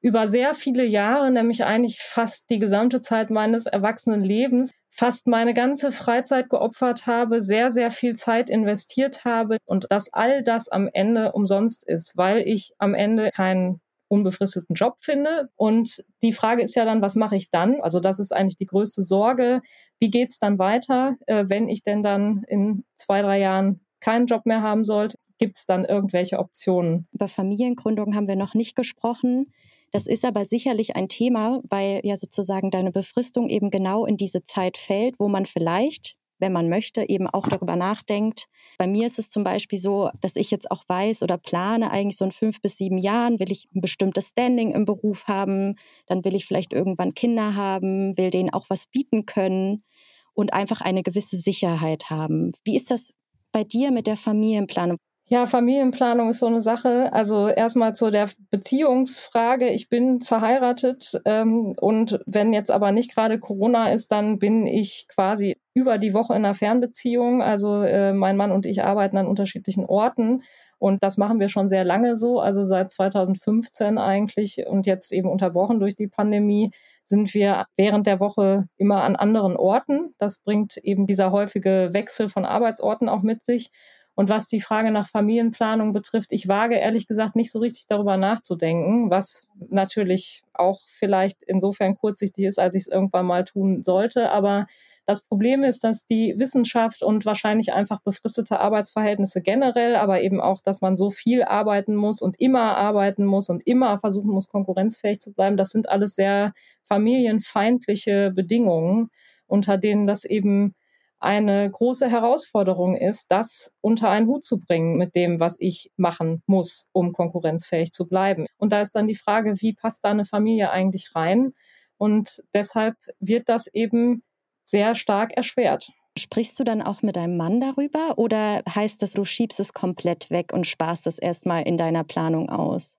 über 0.00 0.28
sehr 0.28 0.54
viele 0.54 0.84
Jahre, 0.84 1.30
nämlich 1.30 1.64
eigentlich 1.64 2.00
fast 2.00 2.50
die 2.50 2.58
gesamte 2.58 3.00
Zeit 3.00 3.30
meines 3.30 3.66
erwachsenen 3.66 4.22
Lebens, 4.22 4.72
fast 4.90 5.26
meine 5.26 5.54
ganze 5.54 5.92
Freizeit 5.92 6.50
geopfert 6.50 7.06
habe, 7.06 7.40
sehr, 7.40 7.70
sehr 7.70 7.90
viel 7.90 8.14
Zeit 8.14 8.50
investiert 8.50 9.24
habe 9.24 9.58
und 9.64 9.90
dass 9.90 10.12
all 10.12 10.42
das 10.42 10.68
am 10.68 10.88
Ende 10.92 11.32
umsonst 11.32 11.86
ist, 11.86 12.16
weil 12.16 12.38
ich 12.38 12.72
am 12.78 12.94
Ende 12.94 13.30
keinen 13.30 13.80
unbefristeten 14.08 14.74
Job 14.74 14.96
finde. 15.00 15.50
Und 15.54 16.04
die 16.22 16.32
Frage 16.32 16.62
ist 16.62 16.74
ja 16.74 16.84
dann, 16.84 17.02
was 17.02 17.14
mache 17.14 17.36
ich 17.36 17.50
dann? 17.50 17.80
Also 17.80 18.00
das 18.00 18.18
ist 18.18 18.32
eigentlich 18.32 18.56
die 18.56 18.66
größte 18.66 19.02
Sorge. 19.02 19.60
Wie 19.98 20.10
geht's 20.10 20.38
dann 20.38 20.58
weiter, 20.58 21.16
äh, 21.26 21.44
wenn 21.48 21.68
ich 21.68 21.82
denn 21.82 22.02
dann 22.02 22.42
in 22.48 22.84
zwei, 22.94 23.22
drei 23.22 23.38
Jahren 23.38 23.80
keinen 24.00 24.26
Job 24.26 24.46
mehr 24.46 24.62
haben 24.62 24.84
sollte? 24.84 25.18
Gibt 25.38 25.56
es 25.56 25.66
dann 25.66 25.84
irgendwelche 25.84 26.38
Optionen? 26.38 27.06
Über 27.12 27.28
Familiengründung 27.28 28.16
haben 28.16 28.26
wir 28.26 28.36
noch 28.36 28.54
nicht 28.54 28.74
gesprochen. 28.74 29.52
Das 29.92 30.06
ist 30.06 30.24
aber 30.24 30.44
sicherlich 30.44 30.96
ein 30.96 31.08
Thema, 31.08 31.60
weil 31.68 32.00
ja 32.04 32.16
sozusagen 32.16 32.70
deine 32.70 32.92
Befristung 32.92 33.48
eben 33.48 33.70
genau 33.70 34.06
in 34.06 34.16
diese 34.16 34.44
Zeit 34.44 34.76
fällt, 34.76 35.18
wo 35.18 35.28
man 35.28 35.46
vielleicht 35.46 36.18
wenn 36.38 36.52
man 36.52 36.68
möchte, 36.68 37.08
eben 37.08 37.26
auch 37.26 37.48
darüber 37.48 37.76
nachdenkt. 37.76 38.46
Bei 38.78 38.86
mir 38.86 39.06
ist 39.06 39.18
es 39.18 39.28
zum 39.28 39.44
Beispiel 39.44 39.78
so, 39.78 40.10
dass 40.20 40.36
ich 40.36 40.50
jetzt 40.50 40.70
auch 40.70 40.84
weiß 40.88 41.22
oder 41.22 41.38
plane, 41.38 41.90
eigentlich 41.90 42.16
so 42.16 42.24
in 42.24 42.32
fünf 42.32 42.60
bis 42.62 42.76
sieben 42.76 42.98
Jahren 42.98 43.40
will 43.40 43.50
ich 43.50 43.68
ein 43.74 43.80
bestimmtes 43.80 44.30
Standing 44.30 44.72
im 44.72 44.84
Beruf 44.84 45.26
haben, 45.26 45.74
dann 46.06 46.24
will 46.24 46.34
ich 46.34 46.46
vielleicht 46.46 46.72
irgendwann 46.72 47.14
Kinder 47.14 47.54
haben, 47.54 48.16
will 48.16 48.30
denen 48.30 48.50
auch 48.50 48.66
was 48.68 48.86
bieten 48.86 49.26
können 49.26 49.84
und 50.32 50.52
einfach 50.52 50.80
eine 50.80 51.02
gewisse 51.02 51.36
Sicherheit 51.36 52.10
haben. 52.10 52.52
Wie 52.64 52.76
ist 52.76 52.90
das 52.90 53.14
bei 53.52 53.64
dir 53.64 53.90
mit 53.90 54.06
der 54.06 54.16
Familienplanung? 54.16 54.98
Ja, 55.30 55.44
Familienplanung 55.44 56.30
ist 56.30 56.40
so 56.40 56.46
eine 56.46 56.62
Sache. 56.62 57.12
Also 57.12 57.48
erstmal 57.48 57.94
zu 57.94 58.10
der 58.10 58.30
Beziehungsfrage. 58.50 59.68
Ich 59.68 59.90
bin 59.90 60.22
verheiratet 60.22 61.20
ähm, 61.26 61.74
und 61.78 62.20
wenn 62.24 62.54
jetzt 62.54 62.70
aber 62.70 62.92
nicht 62.92 63.14
gerade 63.14 63.38
Corona 63.38 63.92
ist, 63.92 64.10
dann 64.10 64.38
bin 64.38 64.66
ich 64.66 65.06
quasi 65.08 65.60
über 65.74 65.98
die 65.98 66.14
Woche 66.14 66.32
in 66.32 66.44
einer 66.44 66.54
Fernbeziehung. 66.54 67.42
Also 67.42 67.82
äh, 67.82 68.14
mein 68.14 68.38
Mann 68.38 68.52
und 68.52 68.64
ich 68.64 68.82
arbeiten 68.82 69.18
an 69.18 69.26
unterschiedlichen 69.26 69.84
Orten 69.84 70.42
und 70.78 71.02
das 71.02 71.16
machen 71.16 71.40
wir 71.40 71.48
schon 71.48 71.68
sehr 71.68 71.84
lange 71.84 72.16
so. 72.16 72.40
Also 72.40 72.64
seit 72.64 72.90
2015 72.90 73.98
eigentlich 73.98 74.64
und 74.66 74.86
jetzt 74.86 75.12
eben 75.12 75.28
unterbrochen 75.28 75.80
durch 75.80 75.96
die 75.96 76.08
Pandemie 76.08 76.70
sind 77.02 77.34
wir 77.34 77.66
während 77.76 78.06
der 78.06 78.20
Woche 78.20 78.68
immer 78.76 79.02
an 79.02 79.16
anderen 79.16 79.56
Orten. 79.56 80.14
Das 80.18 80.40
bringt 80.40 80.76
eben 80.78 81.06
dieser 81.06 81.32
häufige 81.32 81.90
Wechsel 81.92 82.28
von 82.28 82.44
Arbeitsorten 82.44 83.08
auch 83.08 83.22
mit 83.22 83.42
sich. 83.42 83.72
Und 84.18 84.28
was 84.28 84.48
die 84.48 84.60
Frage 84.60 84.90
nach 84.90 85.08
Familienplanung 85.08 85.92
betrifft, 85.92 86.32
ich 86.32 86.48
wage 86.48 86.74
ehrlich 86.74 87.06
gesagt 87.06 87.36
nicht 87.36 87.52
so 87.52 87.60
richtig 87.60 87.86
darüber 87.86 88.16
nachzudenken, 88.16 89.10
was 89.10 89.46
natürlich 89.70 90.42
auch 90.54 90.80
vielleicht 90.88 91.44
insofern 91.44 91.94
kurzsichtig 91.94 92.46
ist, 92.46 92.58
als 92.58 92.74
ich 92.74 92.80
es 92.80 92.88
irgendwann 92.88 93.26
mal 93.26 93.44
tun 93.44 93.84
sollte. 93.84 94.32
Aber 94.32 94.66
das 95.06 95.20
Problem 95.22 95.62
ist, 95.62 95.84
dass 95.84 96.04
die 96.04 96.34
Wissenschaft 96.36 97.04
und 97.04 97.26
wahrscheinlich 97.26 97.72
einfach 97.72 98.00
befristete 98.00 98.58
Arbeitsverhältnisse 98.58 99.40
generell, 99.40 99.94
aber 99.94 100.20
eben 100.20 100.40
auch, 100.40 100.62
dass 100.62 100.80
man 100.80 100.96
so 100.96 101.10
viel 101.10 101.44
arbeiten 101.44 101.94
muss 101.94 102.20
und 102.20 102.40
immer 102.40 102.76
arbeiten 102.76 103.24
muss 103.24 103.48
und 103.48 103.64
immer 103.68 104.00
versuchen 104.00 104.32
muss, 104.32 104.48
konkurrenzfähig 104.48 105.20
zu 105.20 105.32
bleiben, 105.32 105.56
das 105.56 105.70
sind 105.70 105.88
alles 105.88 106.16
sehr 106.16 106.54
familienfeindliche 106.82 108.32
Bedingungen, 108.32 109.10
unter 109.46 109.78
denen 109.78 110.08
das 110.08 110.24
eben 110.24 110.74
eine 111.20 111.70
große 111.70 112.08
Herausforderung 112.08 112.96
ist, 112.96 113.30
das 113.30 113.72
unter 113.80 114.10
einen 114.10 114.26
Hut 114.26 114.44
zu 114.44 114.60
bringen 114.60 114.96
mit 114.96 115.14
dem, 115.14 115.40
was 115.40 115.56
ich 115.58 115.90
machen 115.96 116.42
muss, 116.46 116.88
um 116.92 117.12
konkurrenzfähig 117.12 117.92
zu 117.92 118.06
bleiben. 118.06 118.46
Und 118.56 118.72
da 118.72 118.80
ist 118.80 118.94
dann 118.94 119.06
die 119.06 119.14
Frage, 119.14 119.54
wie 119.60 119.74
passt 119.74 120.04
da 120.04 120.10
eine 120.10 120.24
Familie 120.24 120.70
eigentlich 120.70 121.14
rein? 121.14 121.52
Und 121.96 122.42
deshalb 122.54 122.94
wird 123.18 123.48
das 123.48 123.66
eben 123.66 124.22
sehr 124.62 124.94
stark 124.94 125.32
erschwert. 125.36 125.90
Sprichst 126.16 126.58
du 126.58 126.64
dann 126.64 126.82
auch 126.82 127.02
mit 127.02 127.16
deinem 127.16 127.36
Mann 127.36 127.60
darüber 127.60 128.18
oder 128.18 128.62
heißt 128.68 129.02
das, 129.02 129.12
du 129.12 129.24
schiebst 129.24 129.60
es 129.60 129.72
komplett 129.72 130.30
weg 130.30 130.52
und 130.52 130.66
sparst 130.66 131.06
es 131.06 131.18
erstmal 131.18 131.62
in 131.62 131.78
deiner 131.78 132.04
Planung 132.04 132.48
aus? 132.48 132.96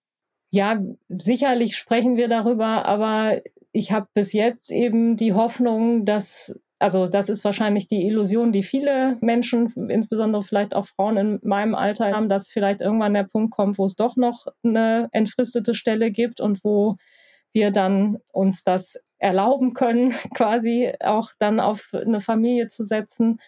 Ja, 0.50 0.82
sicherlich 1.10 1.78
sprechen 1.78 2.18
wir 2.18 2.28
darüber, 2.28 2.86
aber 2.86 3.42
ich 3.72 3.92
habe 3.92 4.08
bis 4.14 4.34
jetzt 4.34 4.72
eben 4.72 5.16
die 5.16 5.34
Hoffnung, 5.34 6.06
dass 6.06 6.56
also 6.80 7.08
das 7.08 7.28
ist 7.28 7.44
wahrscheinlich 7.44 7.90
die 7.90 8.06
Illusion, 8.08 8.54
die 8.54 8.64
viele 8.64 9.18
Menschen, 9.20 9.68
insbesondere 9.90 10.44
vielleicht 10.44 10.74
auch 10.74 10.86
Frauen 10.86 11.18
in 11.18 11.40
meinem 11.44 11.76
Alter 11.76 12.12
haben, 12.12 12.30
dass 12.30 12.50
vielleicht 12.50 12.80
irgendwann 12.80 13.14
der 13.14 13.26
Punkt 13.26 13.52
kommt, 13.52 13.78
wo 13.78 13.86
es 13.86 13.98
doch 13.98 14.16
noch 14.16 14.48
eine 14.64 15.10
entfristete 15.12 15.76
Stelle 15.76 16.10
gibt 16.10 16.40
und 16.40 16.64
wo 16.64 16.96
wir 17.52 17.72
dann 17.72 18.20
uns 18.32 18.64
das 18.64 19.02
erlauben 19.18 19.74
können, 19.74 20.12
quasi 20.34 20.94
auch 21.02 21.32
dann 21.38 21.60
auf 21.60 21.90
eine 21.94 22.22
Familie 22.22 22.68
zu 22.68 22.84
setzen. 22.84 23.40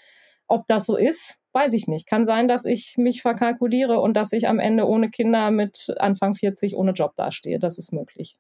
Ob 0.48 0.68
das 0.68 0.86
so 0.86 0.98
ist, 0.98 1.40
weiß 1.54 1.72
ich 1.72 1.88
nicht. 1.88 2.08
Kann 2.08 2.26
sein, 2.26 2.50
dass 2.50 2.66
ich 2.66 2.96
mich 2.98 3.22
verkalkuliere 3.22 4.02
und 4.02 4.18
dass 4.18 4.34
ich 4.34 4.50
am 4.50 4.60
Ende 4.60 4.86
ohne 4.86 5.10
Kinder 5.10 5.50
mit 5.52 5.94
Anfang 5.98 6.36
40 6.36 6.76
ohne 6.76 6.92
Job 6.92 7.16
dastehe. 7.16 7.60
Das 7.60 7.78
ist 7.78 7.94
möglich. 7.94 8.38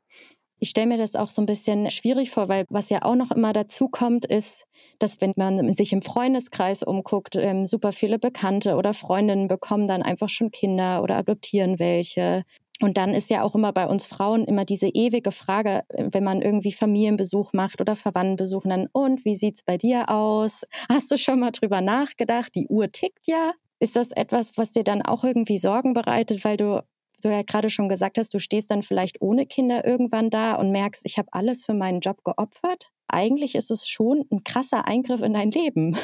Ich 0.63 0.70
stelle 0.70 0.86
mir 0.86 0.98
das 0.98 1.15
auch 1.15 1.32
so 1.32 1.41
ein 1.41 1.48
bisschen 1.48 1.89
schwierig 1.89 2.30
vor, 2.30 2.48
weil 2.48 2.65
was 2.70 2.89
ja 2.89 3.01
auch 3.01 3.15
noch 3.15 3.32
immer 3.32 3.51
dazu 3.51 3.88
kommt, 3.89 4.27
ist, 4.27 4.65
dass 5.00 5.20
wenn 5.20 5.34
man 5.36 5.74
sich 5.74 5.91
im 5.91 6.03
Freundeskreis 6.03 6.84
umguckt, 6.84 7.36
ähm, 7.36 7.65
super 7.65 7.91
viele 7.91 8.20
Bekannte 8.20 8.75
oder 8.75 8.94
Freundinnen 8.94 9.48
bekommen 9.48 9.88
dann 9.88 10.03
einfach 10.03 10.30
schon 10.30 10.51
Kinder 10.51 11.01
oder 11.01 11.15
adoptieren 11.18 11.80
welche. 11.80 12.44
Und 12.80 12.98
dann 12.98 13.15
ist 13.15 13.32
ja 13.32 13.41
auch 13.41 13.56
immer 13.56 13.74
bei 13.74 13.88
uns 13.88 14.06
Frauen 14.06 14.46
immer 14.46 14.63
diese 14.63 14.88
ewige 14.88 15.32
Frage, 15.32 15.82
äh, 15.89 16.10
wenn 16.12 16.24
man 16.24 16.44
irgendwie 16.44 16.72
Familienbesuch 16.72 17.53
macht 17.53 17.82
oder 17.82 17.96
Verwandtenbesuch, 17.96 18.62
dann, 18.65 18.88
und 18.94 19.25
wie 19.25 19.36
sieht's 19.36 19.63
bei 19.63 19.77
dir 19.77 20.10
aus? 20.10 20.62
Hast 20.89 21.10
du 21.10 21.18
schon 21.18 21.39
mal 21.39 21.51
drüber 21.51 21.82
nachgedacht? 21.82 22.53
Die 22.53 22.68
Uhr 22.68 22.91
tickt 22.91 23.25
ja. 23.25 23.53
Ist 23.80 23.96
das 23.96 24.12
etwas, 24.12 24.51
was 24.58 24.74
dir 24.74 24.84
dann 24.84 25.01
auch 25.01 25.24
irgendwie 25.24 25.58
Sorgen 25.58 25.96
bereitet, 25.96 26.46
weil 26.46 26.56
du 26.58 26.84
du 27.22 27.30
ja 27.30 27.44
gerade 27.44 27.70
schon 27.70 27.90
gesagt 27.90 28.18
hast, 28.18 28.34
du 28.34 28.40
stehst 28.40 28.72
dann 28.72 28.84
vielleicht 28.84 29.22
ohne 29.22 29.46
Kinder 29.46 29.86
irgendwann 29.86 30.30
da 30.30 30.56
und 30.56 30.72
merkst, 30.72 31.04
ich 31.06 31.18
habe 31.18 31.30
alles 31.32 31.63
für 31.63 31.74
meinen 31.74 32.01
Job 32.01 32.24
geopfert. 32.24 32.90
Eigentlich 33.08 33.56
ist 33.56 33.72
es 33.72 33.88
schon 33.88 34.25
ein 34.32 34.44
krasser 34.44 34.88
Eingriff 34.88 35.22
in 35.22 35.34
dein 35.34 35.51
Leben. 35.51 35.98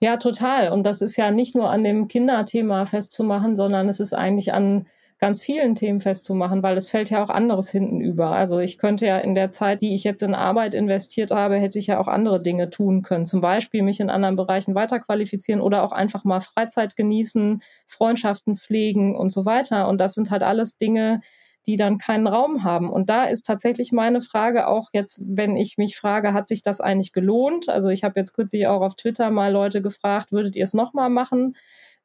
Ja, 0.00 0.16
total. 0.16 0.70
Und 0.70 0.84
das 0.84 1.02
ist 1.02 1.16
ja 1.16 1.30
nicht 1.30 1.56
nur 1.56 1.70
an 1.70 1.82
dem 1.82 2.06
Kinderthema 2.06 2.86
festzumachen, 2.86 3.56
sondern 3.56 3.88
es 3.88 3.98
ist 3.98 4.14
eigentlich 4.14 4.52
an 4.52 4.86
ganz 5.18 5.42
vielen 5.42 5.74
Themen 5.74 6.00
festzumachen, 6.00 6.62
weil 6.62 6.76
es 6.76 6.88
fällt 6.88 7.10
ja 7.10 7.22
auch 7.22 7.30
anderes 7.30 7.70
hinten 7.70 8.00
über. 8.00 8.30
Also 8.30 8.60
ich 8.60 8.78
könnte 8.78 9.06
ja 9.06 9.18
in 9.18 9.34
der 9.34 9.50
Zeit, 9.50 9.82
die 9.82 9.94
ich 9.94 10.04
jetzt 10.04 10.22
in 10.22 10.34
Arbeit 10.34 10.74
investiert 10.74 11.30
habe, 11.32 11.56
hätte 11.58 11.78
ich 11.78 11.88
ja 11.88 11.98
auch 11.98 12.08
andere 12.08 12.40
Dinge 12.40 12.70
tun 12.70 13.02
können. 13.02 13.26
Zum 13.26 13.40
Beispiel 13.40 13.82
mich 13.82 14.00
in 14.00 14.10
anderen 14.10 14.36
Bereichen 14.36 14.74
weiterqualifizieren 14.74 15.60
oder 15.60 15.82
auch 15.82 15.92
einfach 15.92 16.24
mal 16.24 16.40
Freizeit 16.40 16.96
genießen, 16.96 17.62
Freundschaften 17.86 18.56
pflegen 18.56 19.16
und 19.16 19.30
so 19.30 19.44
weiter. 19.44 19.88
Und 19.88 20.00
das 20.00 20.14
sind 20.14 20.30
halt 20.30 20.42
alles 20.42 20.78
Dinge, 20.78 21.20
die 21.66 21.76
dann 21.76 21.98
keinen 21.98 22.26
Raum 22.26 22.64
haben. 22.64 22.90
Und 22.90 23.10
da 23.10 23.24
ist 23.24 23.42
tatsächlich 23.42 23.92
meine 23.92 24.22
Frage 24.22 24.68
auch 24.68 24.88
jetzt, 24.92 25.20
wenn 25.22 25.56
ich 25.56 25.76
mich 25.76 25.96
frage, 25.96 26.32
hat 26.32 26.48
sich 26.48 26.62
das 26.62 26.80
eigentlich 26.80 27.12
gelohnt? 27.12 27.68
Also 27.68 27.90
ich 27.90 28.04
habe 28.04 28.18
jetzt 28.18 28.32
kürzlich 28.32 28.66
auch 28.66 28.80
auf 28.80 28.94
Twitter 28.94 29.30
mal 29.30 29.52
Leute 29.52 29.82
gefragt, 29.82 30.32
würdet 30.32 30.56
ihr 30.56 30.64
es 30.64 30.74
nochmal 30.74 31.10
machen? 31.10 31.56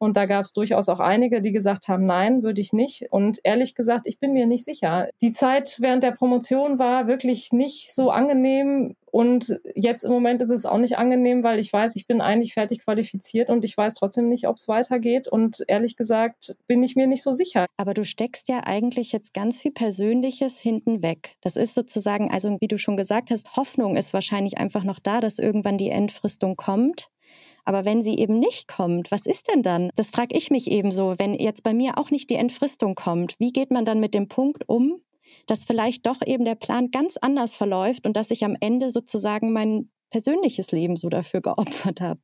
Und 0.03 0.17
da 0.17 0.25
gab 0.25 0.43
es 0.43 0.51
durchaus 0.51 0.89
auch 0.89 0.99
einige, 0.99 1.39
die 1.39 1.53
gesagt 1.53 1.87
haben, 1.87 2.05
nein, 2.05 2.43
würde 2.43 2.59
ich 2.59 2.73
nicht. 2.73 3.05
Und 3.09 3.39
ehrlich 3.45 3.73
gesagt, 3.73 4.05
ich 4.05 4.19
bin 4.19 4.33
mir 4.33 4.47
nicht 4.47 4.65
sicher. 4.65 5.07
Die 5.21 5.31
Zeit 5.31 5.77
während 5.79 6.03
der 6.03 6.11
Promotion 6.11 6.77
war 6.77 7.07
wirklich 7.07 7.53
nicht 7.53 7.95
so 7.95 8.11
angenehm. 8.11 8.97
Und 9.11 9.61
jetzt 9.75 10.03
im 10.03 10.11
Moment 10.11 10.41
ist 10.41 10.49
es 10.49 10.65
auch 10.65 10.79
nicht 10.79 10.97
angenehm, 10.97 11.41
weil 11.43 11.57
ich 11.57 11.71
weiß, 11.71 11.95
ich 11.95 12.05
bin 12.05 12.19
eigentlich 12.19 12.53
fertig 12.53 12.83
qualifiziert 12.83 13.49
und 13.49 13.63
ich 13.63 13.77
weiß 13.77 13.93
trotzdem 13.93 14.27
nicht, 14.27 14.45
ob 14.49 14.57
es 14.57 14.67
weitergeht. 14.67 15.29
Und 15.29 15.63
ehrlich 15.69 15.95
gesagt 15.95 16.57
bin 16.67 16.83
ich 16.83 16.97
mir 16.97 17.07
nicht 17.07 17.23
so 17.23 17.31
sicher. 17.31 17.65
Aber 17.77 17.93
du 17.93 18.03
steckst 18.03 18.49
ja 18.49 18.59
eigentlich 18.65 19.13
jetzt 19.13 19.33
ganz 19.33 19.57
viel 19.57 19.71
Persönliches 19.71 20.59
hinten 20.59 21.01
weg. 21.01 21.37
Das 21.39 21.55
ist 21.55 21.75
sozusagen, 21.75 22.29
also 22.29 22.57
wie 22.59 22.67
du 22.67 22.77
schon 22.77 22.97
gesagt 22.97 23.31
hast, 23.31 23.55
Hoffnung 23.55 23.95
ist 23.95 24.13
wahrscheinlich 24.13 24.57
einfach 24.57 24.83
noch 24.83 24.99
da, 24.99 25.21
dass 25.21 25.39
irgendwann 25.39 25.77
die 25.77 25.91
Entfristung 25.91 26.57
kommt. 26.57 27.07
Aber 27.65 27.85
wenn 27.85 28.03
sie 28.03 28.17
eben 28.17 28.39
nicht 28.39 28.67
kommt, 28.67 29.11
was 29.11 29.25
ist 29.25 29.49
denn 29.49 29.63
dann? 29.63 29.89
Das 29.95 30.09
frage 30.09 30.37
ich 30.37 30.51
mich 30.51 30.69
eben 30.69 30.91
so, 30.91 31.15
wenn 31.17 31.33
jetzt 31.33 31.63
bei 31.63 31.73
mir 31.73 31.97
auch 31.97 32.11
nicht 32.11 32.29
die 32.29 32.35
Entfristung 32.35 32.95
kommt, 32.95 33.35
wie 33.39 33.51
geht 33.51 33.71
man 33.71 33.85
dann 33.85 33.99
mit 33.99 34.13
dem 34.13 34.27
Punkt 34.27 34.67
um, 34.67 35.01
dass 35.47 35.63
vielleicht 35.63 36.05
doch 36.05 36.21
eben 36.25 36.45
der 36.45 36.55
Plan 36.55 36.91
ganz 36.91 37.17
anders 37.17 37.55
verläuft 37.55 38.05
und 38.05 38.17
dass 38.17 38.31
ich 38.31 38.43
am 38.43 38.57
Ende 38.59 38.91
sozusagen 38.91 39.53
mein 39.53 39.89
persönliches 40.09 40.71
Leben 40.71 40.95
so 40.97 41.09
dafür 41.09 41.41
geopfert 41.41 42.01
habe? 42.01 42.19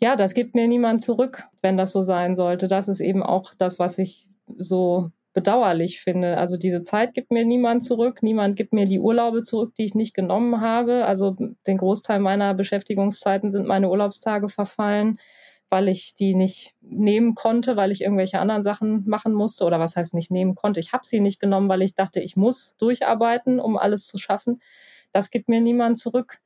Ja, 0.00 0.16
das 0.16 0.34
gibt 0.34 0.54
mir 0.54 0.66
niemand 0.66 1.02
zurück, 1.02 1.48
wenn 1.60 1.76
das 1.76 1.92
so 1.92 2.02
sein 2.02 2.34
sollte. 2.34 2.68
Das 2.68 2.88
ist 2.88 3.00
eben 3.00 3.22
auch 3.22 3.52
das, 3.58 3.78
was 3.78 3.98
ich 3.98 4.30
so 4.56 5.10
bedauerlich 5.32 6.00
finde. 6.00 6.38
Also 6.38 6.56
diese 6.56 6.82
Zeit 6.82 7.14
gibt 7.14 7.30
mir 7.30 7.44
niemand 7.44 7.84
zurück, 7.84 8.22
niemand 8.22 8.56
gibt 8.56 8.72
mir 8.72 8.84
die 8.84 8.98
Urlaube 8.98 9.42
zurück, 9.42 9.74
die 9.76 9.84
ich 9.84 9.94
nicht 9.94 10.14
genommen 10.14 10.60
habe. 10.60 11.04
Also 11.04 11.36
den 11.66 11.78
Großteil 11.78 12.18
meiner 12.18 12.54
Beschäftigungszeiten 12.54 13.52
sind 13.52 13.66
meine 13.66 13.88
Urlaubstage 13.90 14.48
verfallen, 14.48 15.20
weil 15.68 15.88
ich 15.88 16.16
die 16.16 16.34
nicht 16.34 16.74
nehmen 16.80 17.36
konnte, 17.36 17.76
weil 17.76 17.92
ich 17.92 18.02
irgendwelche 18.02 18.40
anderen 18.40 18.64
Sachen 18.64 19.08
machen 19.08 19.32
musste 19.32 19.64
oder 19.64 19.78
was 19.78 19.94
heißt 19.94 20.14
nicht 20.14 20.32
nehmen 20.32 20.56
konnte. 20.56 20.80
Ich 20.80 20.92
habe 20.92 21.06
sie 21.06 21.20
nicht 21.20 21.38
genommen, 21.38 21.68
weil 21.68 21.82
ich 21.82 21.94
dachte, 21.94 22.20
ich 22.20 22.36
muss 22.36 22.76
durcharbeiten, 22.78 23.60
um 23.60 23.76
alles 23.76 24.08
zu 24.08 24.18
schaffen. 24.18 24.60
Das 25.12 25.30
gibt 25.30 25.48
mir 25.48 25.60
niemand 25.60 25.98
zurück. 25.98 26.40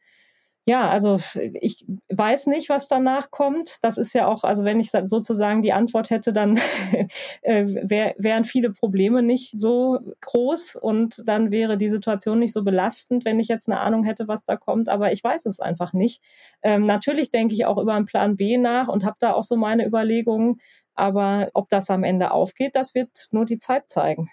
Ja, 0.67 0.89
also 0.89 1.21
ich 1.61 1.85
weiß 2.09 2.47
nicht, 2.47 2.71
was 2.71 2.89
danach 2.89 3.31
kommt. 3.31 3.85
Das 3.85 3.99
ist 3.99 4.15
ja 4.15 4.27
auch, 4.27 4.45
also 4.45 4.65
wenn 4.65 4.81
ich 4.81 4.93
sozusagen 4.93 5.61
die 5.61 5.75
Antwort 5.75 6.09
hätte, 6.09 6.33
dann 6.33 6.59
äh, 7.43 7.67
wär, 7.67 8.15
wären 8.17 8.45
viele 8.45 8.71
Probleme 8.73 9.23
nicht 9.23 9.61
so 9.61 9.99
groß 10.23 10.77
und 10.77 11.23
dann 11.27 11.53
wäre 11.53 11.77
die 11.77 11.91
Situation 11.91 12.39
nicht 12.39 12.55
so 12.55 12.65
belastend, 12.65 13.27
wenn 13.27 13.41
ich 13.41 13.49
jetzt 13.49 13.69
eine 13.69 13.81
Ahnung 13.81 14.05
hätte, 14.05 14.27
was 14.27 14.45
da 14.45 14.57
kommt. 14.57 14.89
Aber 14.89 15.13
ich 15.13 15.23
weiß 15.23 15.45
es 15.45 15.61
einfach 15.61 15.93
nicht. 15.93 16.23
Ähm, 16.63 16.87
natürlich 16.87 17.31
denke 17.31 17.55
ich 17.55 17.67
auch 17.67 17.77
über 17.77 17.93
einen 17.93 18.07
Plan 18.07 18.37
B 18.37 18.57
nach 18.57 18.89
und 18.89 19.05
habe 19.05 19.17
da 19.21 19.35
auch 19.35 19.45
so 19.45 19.57
meine 19.57 19.87
Überlegungen. 19.87 20.61
Aber 20.95 21.51
ob 21.53 21.69
das 21.69 21.91
am 21.91 22.05
Ende 22.05 22.31
aufgeht, 22.31 22.75
das 22.75 22.95
wird 22.95 23.11
nur 23.33 23.45
die 23.45 23.59
Zeit 23.59 23.91
zeigen. 23.91 24.31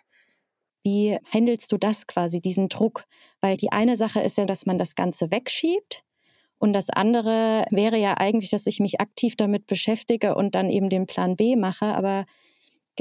Wie 0.84 1.20
handelst 1.26 1.74
du 1.74 1.78
das 1.78 2.08
quasi, 2.08 2.42
diesen 2.42 2.70
Druck? 2.70 3.04
Weil 3.42 3.58
die 3.58 3.74
eine 3.74 3.98
Sache 3.98 4.22
ist 4.22 4.38
ja, 4.38 4.46
dass 4.46 4.66
man 4.66 4.78
das 4.78 4.96
Ganze 4.96 5.30
wegschiebt. 5.30 6.06
Und 6.62 6.74
das 6.74 6.91
andere 6.91 7.65
wäre 7.72 7.98
ja 7.98 8.18
eigentlich, 8.18 8.51
dass 8.51 8.68
ich 8.68 8.80
mich 8.80 9.01
aktiv 9.01 9.36
damit 9.36 9.65
beschäftige 9.65 10.36
und 10.36 10.53
dann 10.53 10.70
eben 10.70 10.89
den 10.89 11.08
Plan 11.08 11.36
B 11.36 11.56
mache. 11.56 11.86
Aber 11.86 12.25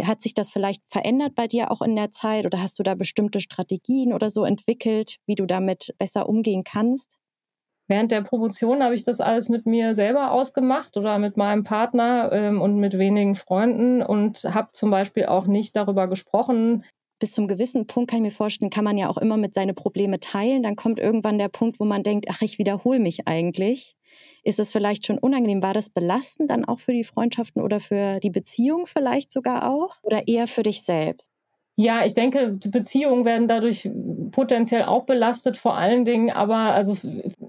hat 0.03 0.23
sich 0.23 0.33
das 0.33 0.51
vielleicht 0.51 0.83
verändert 0.89 1.35
bei 1.35 1.47
dir 1.47 1.71
auch 1.71 1.83
in 1.83 1.95
der 1.95 2.11
Zeit 2.11 2.47
oder 2.47 2.63
hast 2.63 2.79
du 2.79 2.83
da 2.83 2.95
bestimmte 2.95 3.39
Strategien 3.39 4.15
oder 4.15 4.31
so 4.31 4.45
entwickelt, 4.45 5.17
wie 5.27 5.35
du 5.35 5.45
damit 5.45 5.95
besser 5.99 6.27
umgehen 6.27 6.65
kannst? 6.65 7.19
Während 7.87 8.13
der 8.13 8.23
Promotion 8.23 8.83
habe 8.83 8.95
ich 8.95 9.05
das 9.05 9.21
alles 9.21 9.51
mit 9.51 9.67
mir 9.67 9.95
selber 9.95 10.31
ausgemacht 10.31 10.97
oder 10.97 11.19
mit 11.19 11.37
meinem 11.37 11.63
Partner 11.63 12.31
ähm, 12.33 12.63
und 12.63 12.77
mit 12.77 12.97
wenigen 12.97 13.35
Freunden 13.35 14.01
und 14.01 14.39
habe 14.45 14.69
zum 14.73 14.91
Beispiel 14.91 15.27
auch 15.27 15.47
nicht 15.47 15.77
darüber 15.77 16.09
gesprochen, 16.09 16.85
bis 17.21 17.33
zum 17.33 17.47
gewissen 17.49 17.87
Punkt 17.87 18.11
kann 18.11 18.19
ich 18.19 18.23
mir 18.25 18.31
vorstellen, 18.37 18.71
kann 18.71 18.85
man 18.85 18.99
ja 18.99 19.09
auch 19.09 19.19
immer 19.19 19.37
mit 19.37 19.55
seine 19.55 19.75
Probleme 19.75 20.19
teilen. 20.21 20.63
Dann 20.65 20.77
kommt 20.77 20.99
irgendwann 20.99 21.39
der 21.39 21.49
Punkt, 21.49 21.79
wo 21.81 21.85
man 21.85 22.03
denkt, 22.03 22.27
ach, 22.31 22.43
ich 22.43 22.59
wiederhole 22.59 22.99
mich 22.99 23.29
eigentlich. 23.29 23.97
Ist 24.43 24.59
es 24.59 24.73
vielleicht 24.73 25.07
schon 25.07 25.19
unangenehm? 25.19 25.63
War 25.63 25.75
das 25.75 25.91
belastend 25.91 26.51
dann 26.51 26.65
auch 26.65 26.81
für 26.81 26.93
die 26.93 27.05
Freundschaften 27.05 27.63
oder 27.63 27.79
für 27.81 28.21
die 28.21 28.31
Beziehung 28.31 28.87
vielleicht 28.87 29.33
sogar 29.33 29.71
auch? 29.71 29.99
Oder 30.03 30.27
eher 30.29 30.47
für 30.49 30.65
dich 30.65 30.83
selbst? 30.83 31.30
Ja, 31.83 32.05
ich 32.05 32.13
denke, 32.13 32.59
Beziehungen 32.71 33.25
werden 33.25 33.49
dadurch 33.49 33.89
potenziell 34.33 34.83
auch 34.83 35.05
belastet, 35.07 35.57
vor 35.57 35.79
allen 35.79 36.05
Dingen, 36.05 36.31
aber 36.31 36.75
also 36.75 36.95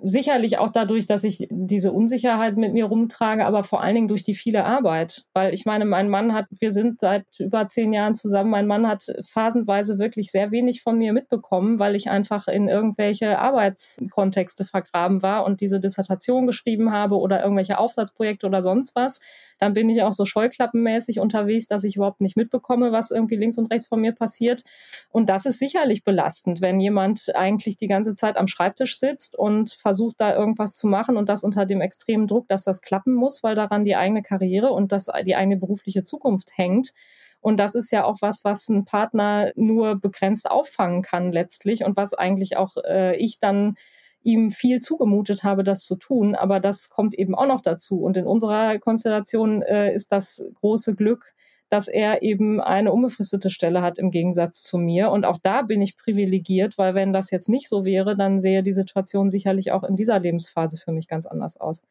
sicherlich 0.04 0.58
auch 0.58 0.72
dadurch, 0.72 1.06
dass 1.06 1.26
ich 1.26 1.48
diese 1.50 1.92
Unsicherheit 1.92 2.56
mit 2.56 2.72
mir 2.72 2.86
rumtrage, 2.86 3.46
aber 3.46 3.66
vor 3.66 3.82
allen 3.82 3.96
Dingen 3.96 4.08
durch 4.08 4.24
die 4.24 4.34
viele 4.34 4.64
Arbeit. 4.64 5.26
Weil 5.34 5.54
ich 5.54 5.66
meine, 5.66 5.84
mein 5.84 6.08
Mann 6.08 6.34
hat, 6.34 6.46
wir 6.50 6.72
sind 6.72 7.02
seit 7.02 7.26
über 7.40 7.68
zehn 7.68 7.92
Jahren 7.92 8.14
zusammen, 8.14 8.52
mein 8.52 8.68
Mann 8.68 8.88
hat 8.88 9.04
phasenweise 9.22 10.00
wirklich 10.00 10.32
sehr 10.32 10.52
wenig 10.52 10.82
von 10.82 10.98
mir 10.98 11.12
mitbekommen, 11.12 11.78
weil 11.80 11.94
ich 11.98 12.10
einfach 12.10 12.48
in 12.48 12.70
irgendwelche 12.70 13.38
Arbeitskontexte 13.38 14.64
vergraben 14.64 15.22
war 15.22 15.44
und 15.44 15.60
diese 15.60 15.82
Dissertation 15.82 16.48
geschrieben 16.48 16.94
habe 16.94 17.18
oder 17.18 17.44
irgendwelche 17.44 17.78
Aufsatzprojekte 17.78 18.48
oder 18.48 18.62
sonst 18.62 18.96
was. 18.96 19.20
Dann 19.60 19.74
bin 19.74 19.90
ich 19.90 20.02
auch 20.04 20.14
so 20.14 20.26
scheuklappenmäßig 20.26 21.20
unterwegs, 21.20 21.68
dass 21.68 21.84
ich 21.84 21.98
überhaupt 21.98 22.22
nicht 22.22 22.38
mitbekomme, 22.38 22.94
was 22.94 23.12
irgendwie 23.12 23.36
links 23.36 23.58
und 23.58 23.70
rechts 23.70 23.88
von 23.88 24.00
mir 24.00 24.14
passiert. 24.22 24.64
Und 25.10 25.30
das 25.30 25.48
ist 25.48 25.58
sicherlich 25.58 26.04
belastend, 26.04 26.62
wenn 26.62 26.80
jemand 26.80 27.36
eigentlich 27.36 27.78
die 27.78 27.88
ganze 27.88 28.14
Zeit 28.14 28.38
am 28.38 28.48
Schreibtisch 28.48 29.00
sitzt 29.00 29.36
und 29.38 29.72
versucht 29.72 30.22
da 30.22 30.36
irgendwas 30.36 30.78
zu 30.78 30.88
machen 30.88 31.18
und 31.18 31.28
das 31.28 31.44
unter 31.44 31.66
dem 31.66 31.82
extremen 31.82 32.28
Druck, 32.28 32.48
dass 32.48 32.64
das 32.64 32.84
klappen 32.84 33.16
muss, 33.16 33.42
weil 33.42 33.56
daran 33.56 33.84
die 33.84 33.96
eigene 33.96 34.22
Karriere 34.22 34.72
und 34.72 34.92
das, 34.92 35.10
die 35.26 35.36
eigene 35.36 35.58
berufliche 35.58 36.04
Zukunft 36.04 36.56
hängt. 36.56 36.94
Und 37.40 37.60
das 37.60 37.74
ist 37.74 37.92
ja 37.92 38.04
auch 38.04 38.18
was, 38.22 38.46
was 38.46 38.70
ein 38.70 38.86
Partner 38.86 39.52
nur 39.56 39.96
begrenzt 39.96 40.50
auffangen 40.50 41.02
kann 41.02 41.32
letztlich 41.32 41.84
und 41.84 41.98
was 41.98 42.14
eigentlich 42.14 42.56
auch 42.58 42.78
äh, 42.86 43.16
ich 43.16 43.40
dann 43.40 43.76
ihm 44.24 44.52
viel 44.52 44.80
zugemutet 44.82 45.44
habe, 45.44 45.64
das 45.64 45.84
zu 45.86 45.96
tun. 45.96 46.36
Aber 46.36 46.60
das 46.60 46.92
kommt 46.92 47.16
eben 47.16 47.34
auch 47.34 47.48
noch 47.48 47.62
dazu. 47.62 48.04
Und 48.04 48.18
in 48.18 48.28
unserer 48.28 48.78
Konstellation 48.78 49.64
äh, 49.64 49.92
ist 49.92 50.12
das 50.12 50.46
große 50.60 50.96
Glück, 50.96 51.34
dass 51.72 51.88
er 51.88 52.22
eben 52.22 52.60
eine 52.60 52.92
unbefristete 52.92 53.50
Stelle 53.50 53.82
hat 53.82 53.98
im 53.98 54.12
Gegensatz 54.12 54.62
zu 54.62 54.78
mir. 54.78 55.10
Und 55.10 55.26
auch 55.26 55.38
da 55.42 55.62
bin 55.62 55.82
ich 55.82 55.98
privilegiert, 55.98 56.78
weil 56.78 56.96
wenn 56.96 57.14
das 57.14 57.32
jetzt 57.32 57.48
nicht 57.48 57.70
so 57.70 57.86
wäre, 57.86 58.18
dann 58.18 58.42
sähe 58.42 58.62
die 58.62 58.74
Situation 58.74 59.30
sicherlich 59.30 59.72
auch 59.72 59.86
in 59.86 59.96
dieser 59.96 60.20
Lebensphase 60.20 60.76
für 60.78 60.92
mich 60.92 61.08
ganz 61.08 61.26
anders 61.26 61.56
aus. 61.56 61.84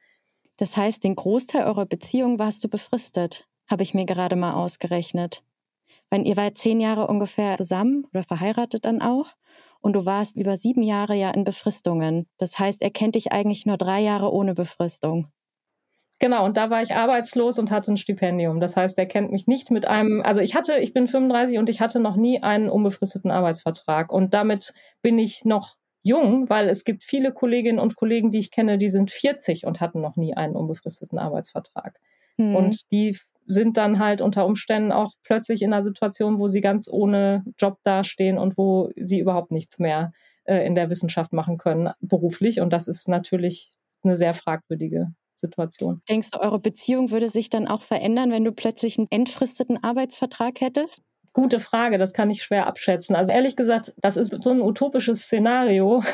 Das 0.58 0.76
heißt, 0.76 1.02
den 1.02 1.16
Großteil 1.16 1.64
eurer 1.64 1.86
Beziehung 1.86 2.38
warst 2.38 2.62
du 2.62 2.68
befristet, 2.68 3.48
habe 3.70 3.82
ich 3.82 3.94
mir 3.94 4.04
gerade 4.04 4.36
mal 4.36 4.52
ausgerechnet. 4.52 5.42
Weil 6.10 6.26
ihr 6.26 6.36
wart 6.36 6.58
zehn 6.58 6.78
Jahre 6.78 7.06
ungefähr 7.06 7.56
zusammen 7.56 8.06
oder 8.12 8.22
verheiratet 8.22 8.84
dann 8.84 9.00
auch. 9.00 9.28
Und 9.80 9.94
du 9.94 10.04
warst 10.04 10.36
über 10.36 10.58
sieben 10.58 10.82
Jahre 10.82 11.14
ja 11.14 11.30
in 11.30 11.44
Befristungen. 11.44 12.26
Das 12.36 12.58
heißt, 12.58 12.82
er 12.82 12.90
kennt 12.90 13.14
dich 13.14 13.32
eigentlich 13.32 13.64
nur 13.64 13.78
drei 13.78 14.02
Jahre 14.02 14.30
ohne 14.30 14.52
Befristung. 14.52 15.28
Genau, 16.20 16.44
und 16.44 16.58
da 16.58 16.68
war 16.68 16.82
ich 16.82 16.94
arbeitslos 16.94 17.58
und 17.58 17.70
hatte 17.70 17.92
ein 17.92 17.96
Stipendium. 17.96 18.60
Das 18.60 18.76
heißt, 18.76 18.98
er 18.98 19.06
kennt 19.06 19.32
mich 19.32 19.46
nicht 19.46 19.70
mit 19.70 19.88
einem, 19.88 20.20
also 20.22 20.42
ich 20.42 20.54
hatte, 20.54 20.78
ich 20.78 20.92
bin 20.92 21.08
35 21.08 21.58
und 21.58 21.70
ich 21.70 21.80
hatte 21.80 21.98
noch 21.98 22.14
nie 22.14 22.42
einen 22.42 22.68
unbefristeten 22.68 23.30
Arbeitsvertrag. 23.30 24.12
Und 24.12 24.34
damit 24.34 24.74
bin 25.00 25.18
ich 25.18 25.46
noch 25.46 25.76
jung, 26.02 26.50
weil 26.50 26.68
es 26.68 26.84
gibt 26.84 27.04
viele 27.04 27.32
Kolleginnen 27.32 27.78
und 27.78 27.96
Kollegen, 27.96 28.30
die 28.30 28.38
ich 28.38 28.50
kenne, 28.50 28.76
die 28.76 28.90
sind 28.90 29.10
40 29.10 29.64
und 29.64 29.80
hatten 29.80 30.02
noch 30.02 30.16
nie 30.16 30.34
einen 30.34 30.56
unbefristeten 30.56 31.18
Arbeitsvertrag. 31.18 31.98
Mhm. 32.36 32.54
Und 32.54 32.92
die 32.92 33.16
sind 33.46 33.78
dann 33.78 33.98
halt 33.98 34.20
unter 34.20 34.44
Umständen 34.44 34.92
auch 34.92 35.14
plötzlich 35.22 35.62
in 35.62 35.72
einer 35.72 35.82
Situation, 35.82 36.38
wo 36.38 36.48
sie 36.48 36.60
ganz 36.60 36.86
ohne 36.86 37.44
Job 37.58 37.78
dastehen 37.82 38.36
und 38.36 38.58
wo 38.58 38.90
sie 38.94 39.20
überhaupt 39.20 39.52
nichts 39.52 39.78
mehr 39.78 40.12
äh, 40.44 40.66
in 40.66 40.74
der 40.74 40.90
Wissenschaft 40.90 41.32
machen 41.32 41.56
können, 41.56 41.90
beruflich. 42.02 42.60
Und 42.60 42.74
das 42.74 42.88
ist 42.88 43.08
natürlich 43.08 43.72
eine 44.02 44.16
sehr 44.16 44.34
fragwürdige 44.34 45.14
Situation. 45.40 46.02
Denkst 46.08 46.30
du, 46.32 46.40
eure 46.40 46.58
Beziehung 46.58 47.10
würde 47.10 47.28
sich 47.30 47.48
dann 47.50 47.66
auch 47.68 47.82
verändern, 47.82 48.30
wenn 48.32 48.44
du 48.44 48.52
plötzlich 48.52 48.98
einen 48.98 49.08
entfristeten 49.10 49.82
Arbeitsvertrag 49.82 50.60
hättest? 50.60 51.02
Gute 51.32 51.60
Frage, 51.60 51.96
das 51.96 52.12
kann 52.12 52.28
ich 52.28 52.42
schwer 52.42 52.66
abschätzen. 52.66 53.14
Also 53.14 53.30
ehrlich 53.30 53.54
gesagt, 53.54 53.94
das 53.98 54.16
ist 54.16 54.42
so 54.42 54.50
ein 54.50 54.60
utopisches 54.60 55.22
Szenario. 55.22 56.02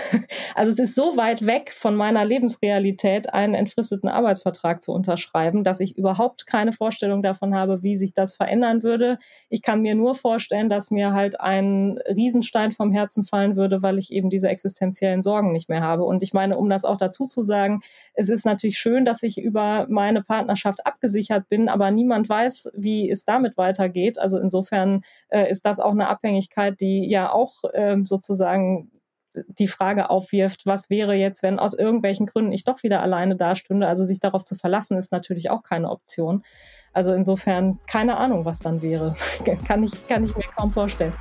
Also 0.54 0.72
es 0.72 0.78
ist 0.78 0.94
so 0.94 1.18
weit 1.18 1.44
weg 1.44 1.70
von 1.70 1.96
meiner 1.96 2.24
Lebensrealität, 2.24 3.34
einen 3.34 3.52
entfristeten 3.52 4.08
Arbeitsvertrag 4.08 4.82
zu 4.82 4.94
unterschreiben, 4.94 5.64
dass 5.64 5.80
ich 5.80 5.98
überhaupt 5.98 6.46
keine 6.46 6.72
Vorstellung 6.72 7.22
davon 7.22 7.54
habe, 7.54 7.82
wie 7.82 7.98
sich 7.98 8.14
das 8.14 8.34
verändern 8.36 8.82
würde. 8.82 9.18
Ich 9.50 9.60
kann 9.60 9.82
mir 9.82 9.94
nur 9.94 10.14
vorstellen, 10.14 10.70
dass 10.70 10.90
mir 10.90 11.12
halt 11.12 11.40
ein 11.40 11.98
Riesenstein 12.08 12.72
vom 12.72 12.90
Herzen 12.90 13.24
fallen 13.24 13.56
würde, 13.56 13.82
weil 13.82 13.98
ich 13.98 14.10
eben 14.10 14.30
diese 14.30 14.48
existenziellen 14.48 15.20
Sorgen 15.20 15.52
nicht 15.52 15.68
mehr 15.68 15.82
habe. 15.82 16.04
Und 16.04 16.22
ich 16.22 16.32
meine, 16.32 16.56
um 16.56 16.70
das 16.70 16.86
auch 16.86 16.96
dazu 16.96 17.26
zu 17.26 17.42
sagen, 17.42 17.82
es 18.14 18.30
ist 18.30 18.46
natürlich 18.46 18.78
schön, 18.78 19.04
dass 19.04 19.22
ich 19.22 19.36
über 19.36 19.86
meine 19.90 20.22
Partnerschaft 20.22 20.86
abgesichert 20.86 21.50
bin, 21.50 21.68
aber 21.68 21.90
niemand 21.90 22.30
weiß, 22.30 22.70
wie 22.74 23.10
es 23.10 23.26
damit 23.26 23.58
weitergeht. 23.58 24.18
Also 24.18 24.38
insofern 24.38 25.02
äh, 25.28 25.50
ist 25.50 25.64
das 25.64 25.80
auch 25.80 25.92
eine 25.92 26.08
Abhängigkeit, 26.08 26.80
die 26.80 27.08
ja 27.08 27.32
auch 27.32 27.64
äh, 27.72 27.96
sozusagen 28.04 28.90
die 29.48 29.68
Frage 29.68 30.10
aufwirft, 30.10 30.66
was 30.66 30.90
wäre 30.90 31.14
jetzt, 31.14 31.42
wenn 31.42 31.58
aus 31.58 31.74
irgendwelchen 31.74 32.26
Gründen 32.26 32.52
ich 32.52 32.64
doch 32.64 32.82
wieder 32.82 33.02
alleine 33.02 33.36
dastünde. 33.36 33.86
Also 33.86 34.04
sich 34.04 34.20
darauf 34.20 34.44
zu 34.44 34.56
verlassen, 34.56 34.96
ist 34.96 35.12
natürlich 35.12 35.50
auch 35.50 35.62
keine 35.62 35.90
Option. 35.90 36.42
Also 36.92 37.12
insofern 37.12 37.78
keine 37.86 38.16
Ahnung, 38.16 38.44
was 38.44 38.60
dann 38.60 38.82
wäre. 38.82 39.14
kann, 39.66 39.82
ich, 39.82 40.06
kann 40.06 40.24
ich 40.24 40.34
mir 40.36 40.44
kaum 40.56 40.72
vorstellen. 40.72 41.12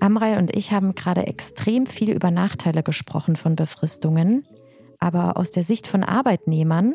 Amrei 0.00 0.38
und 0.38 0.54
ich 0.54 0.72
haben 0.72 0.94
gerade 0.94 1.26
extrem 1.26 1.86
viel 1.86 2.12
über 2.12 2.30
Nachteile 2.30 2.84
gesprochen 2.84 3.34
von 3.34 3.56
Befristungen. 3.56 4.46
Aber 5.00 5.36
aus 5.36 5.50
der 5.50 5.64
Sicht 5.64 5.86
von 5.86 6.04
Arbeitnehmern 6.04 6.94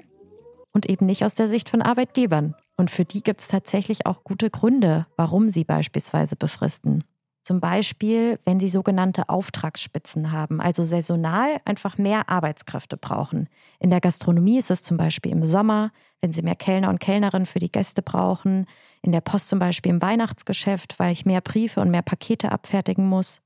und 0.73 0.89
eben 0.89 1.05
nicht 1.05 1.23
aus 1.23 1.35
der 1.35 1.47
Sicht 1.47 1.69
von 1.69 1.81
Arbeitgebern. 1.81 2.55
Und 2.75 2.91
für 2.91 3.05
die 3.05 3.21
gibt 3.21 3.41
es 3.41 3.47
tatsächlich 3.47 4.05
auch 4.05 4.23
gute 4.23 4.49
Gründe, 4.49 5.05
warum 5.15 5.49
sie 5.49 5.63
beispielsweise 5.63 6.35
befristen. 6.35 7.03
Zum 7.43 7.59
Beispiel, 7.59 8.39
wenn 8.45 8.61
sie 8.61 8.69
sogenannte 8.69 9.27
Auftragsspitzen 9.27 10.31
haben, 10.31 10.61
also 10.61 10.83
saisonal 10.83 11.57
einfach 11.65 11.97
mehr 11.97 12.29
Arbeitskräfte 12.29 12.95
brauchen. 12.95 13.49
In 13.79 13.89
der 13.89 13.99
Gastronomie 13.99 14.57
ist 14.57 14.71
es 14.71 14.81
zum 14.81 14.95
Beispiel 14.95 15.33
im 15.33 15.43
Sommer, 15.43 15.91
wenn 16.21 16.31
sie 16.31 16.41
mehr 16.41 16.55
Kellner 16.55 16.87
und 16.87 17.01
Kellnerinnen 17.01 17.45
für 17.45 17.59
die 17.59 17.71
Gäste 17.71 18.01
brauchen. 18.01 18.65
In 19.01 19.11
der 19.11 19.19
Post 19.19 19.49
zum 19.49 19.59
Beispiel 19.59 19.91
im 19.91 20.01
Weihnachtsgeschäft, 20.01 20.97
weil 20.99 21.11
ich 21.11 21.25
mehr 21.25 21.41
Briefe 21.41 21.81
und 21.81 21.91
mehr 21.91 22.01
Pakete 22.01 22.49
abfertigen 22.49 23.09
muss. 23.09 23.41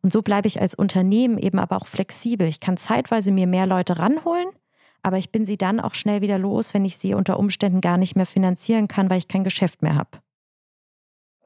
Und 0.00 0.10
so 0.10 0.22
bleibe 0.22 0.48
ich 0.48 0.62
als 0.62 0.74
Unternehmen 0.74 1.36
eben 1.36 1.58
aber 1.58 1.76
auch 1.76 1.86
flexibel. 1.86 2.48
Ich 2.48 2.60
kann 2.60 2.78
zeitweise 2.78 3.30
mir 3.30 3.46
mehr 3.46 3.66
Leute 3.66 3.98
ranholen 3.98 4.48
aber 5.04 5.18
ich 5.18 5.30
bin 5.30 5.44
sie 5.44 5.58
dann 5.58 5.80
auch 5.80 5.94
schnell 5.94 6.22
wieder 6.22 6.38
los, 6.38 6.74
wenn 6.74 6.84
ich 6.84 6.96
sie 6.96 7.14
unter 7.14 7.38
Umständen 7.38 7.80
gar 7.80 7.98
nicht 7.98 8.16
mehr 8.16 8.26
finanzieren 8.26 8.88
kann, 8.88 9.10
weil 9.10 9.18
ich 9.18 9.28
kein 9.28 9.44
Geschäft 9.44 9.82
mehr 9.82 9.96
habe. 9.96 10.18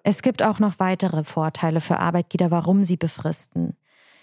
Es 0.04 0.22
gibt 0.22 0.42
auch 0.42 0.60
noch 0.60 0.78
weitere 0.78 1.24
Vorteile 1.24 1.80
für 1.80 1.98
Arbeitgeber, 1.98 2.50
warum 2.50 2.84
sie 2.84 2.96
befristen. 2.96 3.76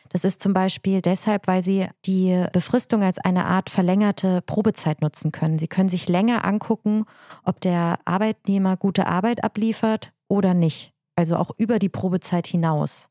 Das 0.09 0.23
ist 0.23 0.39
zum 0.39 0.53
Beispiel 0.53 1.01
deshalb, 1.01 1.47
weil 1.47 1.61
sie 1.61 1.87
die 2.05 2.45
Befristung 2.53 3.03
als 3.03 3.17
eine 3.17 3.45
Art 3.45 3.69
verlängerte 3.69 4.41
Probezeit 4.41 5.01
nutzen 5.01 5.31
können. 5.31 5.59
Sie 5.59 5.67
können 5.67 5.89
sich 5.89 6.07
länger 6.07 6.45
angucken, 6.45 7.05
ob 7.43 7.59
der 7.59 7.99
Arbeitnehmer 8.05 8.77
gute 8.77 9.07
Arbeit 9.07 9.43
abliefert 9.43 10.13
oder 10.29 10.53
nicht. 10.53 10.93
Also 11.17 11.35
auch 11.35 11.51
über 11.57 11.79
die 11.79 11.89
Probezeit 11.89 12.47
hinaus. 12.47 13.09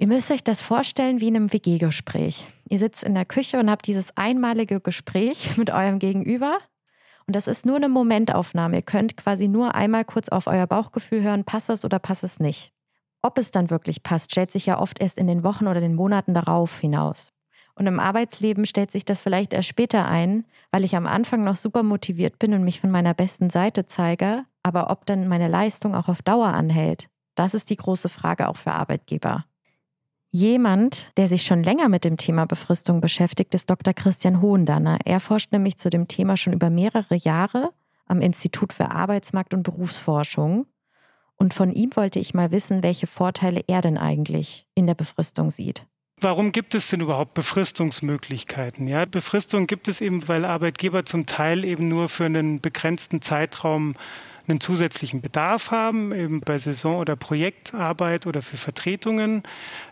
Ihr 0.00 0.06
müsst 0.06 0.30
euch 0.30 0.42
das 0.42 0.62
vorstellen 0.62 1.20
wie 1.20 1.28
in 1.28 1.36
einem 1.36 1.52
WG-Gespräch. 1.52 2.46
Ihr 2.70 2.78
sitzt 2.78 3.04
in 3.04 3.14
der 3.14 3.26
Küche 3.26 3.60
und 3.60 3.70
habt 3.70 3.86
dieses 3.86 4.16
einmalige 4.16 4.80
Gespräch 4.80 5.54
mit 5.58 5.68
eurem 5.68 5.98
Gegenüber. 5.98 6.56
Und 7.26 7.36
das 7.36 7.46
ist 7.46 7.66
nur 7.66 7.76
eine 7.76 7.90
Momentaufnahme. 7.90 8.76
Ihr 8.76 8.82
könnt 8.82 9.18
quasi 9.18 9.46
nur 9.46 9.74
einmal 9.74 10.06
kurz 10.06 10.30
auf 10.30 10.46
euer 10.46 10.66
Bauchgefühl 10.66 11.22
hören, 11.22 11.44
passt 11.44 11.68
es 11.68 11.84
oder 11.84 11.98
passt 11.98 12.24
es 12.24 12.40
nicht. 12.40 12.72
Ob 13.20 13.36
es 13.36 13.50
dann 13.50 13.68
wirklich 13.68 14.02
passt, 14.02 14.30
stellt 14.32 14.50
sich 14.50 14.64
ja 14.64 14.78
oft 14.78 15.02
erst 15.02 15.18
in 15.18 15.26
den 15.26 15.44
Wochen 15.44 15.66
oder 15.66 15.82
den 15.82 15.94
Monaten 15.94 16.32
darauf 16.32 16.78
hinaus. 16.78 17.34
Und 17.74 17.86
im 17.86 18.00
Arbeitsleben 18.00 18.64
stellt 18.64 18.90
sich 18.90 19.04
das 19.04 19.20
vielleicht 19.20 19.52
erst 19.52 19.68
später 19.68 20.06
ein, 20.06 20.46
weil 20.70 20.84
ich 20.84 20.96
am 20.96 21.06
Anfang 21.06 21.44
noch 21.44 21.56
super 21.56 21.82
motiviert 21.82 22.38
bin 22.38 22.54
und 22.54 22.64
mich 22.64 22.80
von 22.80 22.90
meiner 22.90 23.12
besten 23.12 23.50
Seite 23.50 23.84
zeige. 23.84 24.46
Aber 24.62 24.88
ob 24.88 25.04
dann 25.04 25.28
meine 25.28 25.48
Leistung 25.48 25.94
auch 25.94 26.08
auf 26.08 26.22
Dauer 26.22 26.48
anhält, 26.48 27.10
das 27.34 27.52
ist 27.52 27.68
die 27.68 27.76
große 27.76 28.08
Frage 28.08 28.48
auch 28.48 28.56
für 28.56 28.72
Arbeitgeber. 28.72 29.44
Jemand, 30.32 31.10
der 31.16 31.26
sich 31.26 31.42
schon 31.42 31.64
länger 31.64 31.88
mit 31.88 32.04
dem 32.04 32.16
Thema 32.16 32.46
Befristung 32.46 33.00
beschäftigt, 33.00 33.52
ist 33.52 33.68
Dr. 33.68 33.92
Christian 33.94 34.40
Hohendanner. 34.40 34.98
Er 35.04 35.18
forscht 35.18 35.50
nämlich 35.50 35.76
zu 35.76 35.90
dem 35.90 36.06
Thema 36.06 36.36
schon 36.36 36.52
über 36.52 36.70
mehrere 36.70 37.16
Jahre 37.16 37.70
am 38.06 38.20
Institut 38.20 38.72
für 38.72 38.92
Arbeitsmarkt 38.92 39.54
und 39.54 39.64
Berufsforschung. 39.64 40.66
Und 41.34 41.52
von 41.52 41.72
ihm 41.72 41.90
wollte 41.96 42.20
ich 42.20 42.32
mal 42.32 42.52
wissen, 42.52 42.84
welche 42.84 43.08
Vorteile 43.08 43.64
er 43.66 43.80
denn 43.80 43.98
eigentlich 43.98 44.66
in 44.76 44.86
der 44.86 44.94
Befristung 44.94 45.50
sieht. 45.50 45.86
Warum 46.20 46.52
gibt 46.52 46.74
es 46.74 46.88
denn 46.88 47.00
überhaupt 47.00 47.34
Befristungsmöglichkeiten? 47.34 48.86
Ja, 48.86 49.06
Befristung 49.06 49.66
gibt 49.66 49.88
es 49.88 50.00
eben, 50.00 50.28
weil 50.28 50.44
Arbeitgeber 50.44 51.06
zum 51.06 51.26
Teil 51.26 51.64
eben 51.64 51.88
nur 51.88 52.08
für 52.08 52.26
einen 52.26 52.60
begrenzten 52.60 53.20
Zeitraum 53.20 53.96
einen 54.50 54.60
zusätzlichen 54.60 55.20
Bedarf 55.20 55.70
haben, 55.70 56.12
eben 56.12 56.40
bei 56.40 56.58
Saison- 56.58 56.98
oder 56.98 57.16
Projektarbeit 57.16 58.26
oder 58.26 58.42
für 58.42 58.56
Vertretungen. 58.56 59.42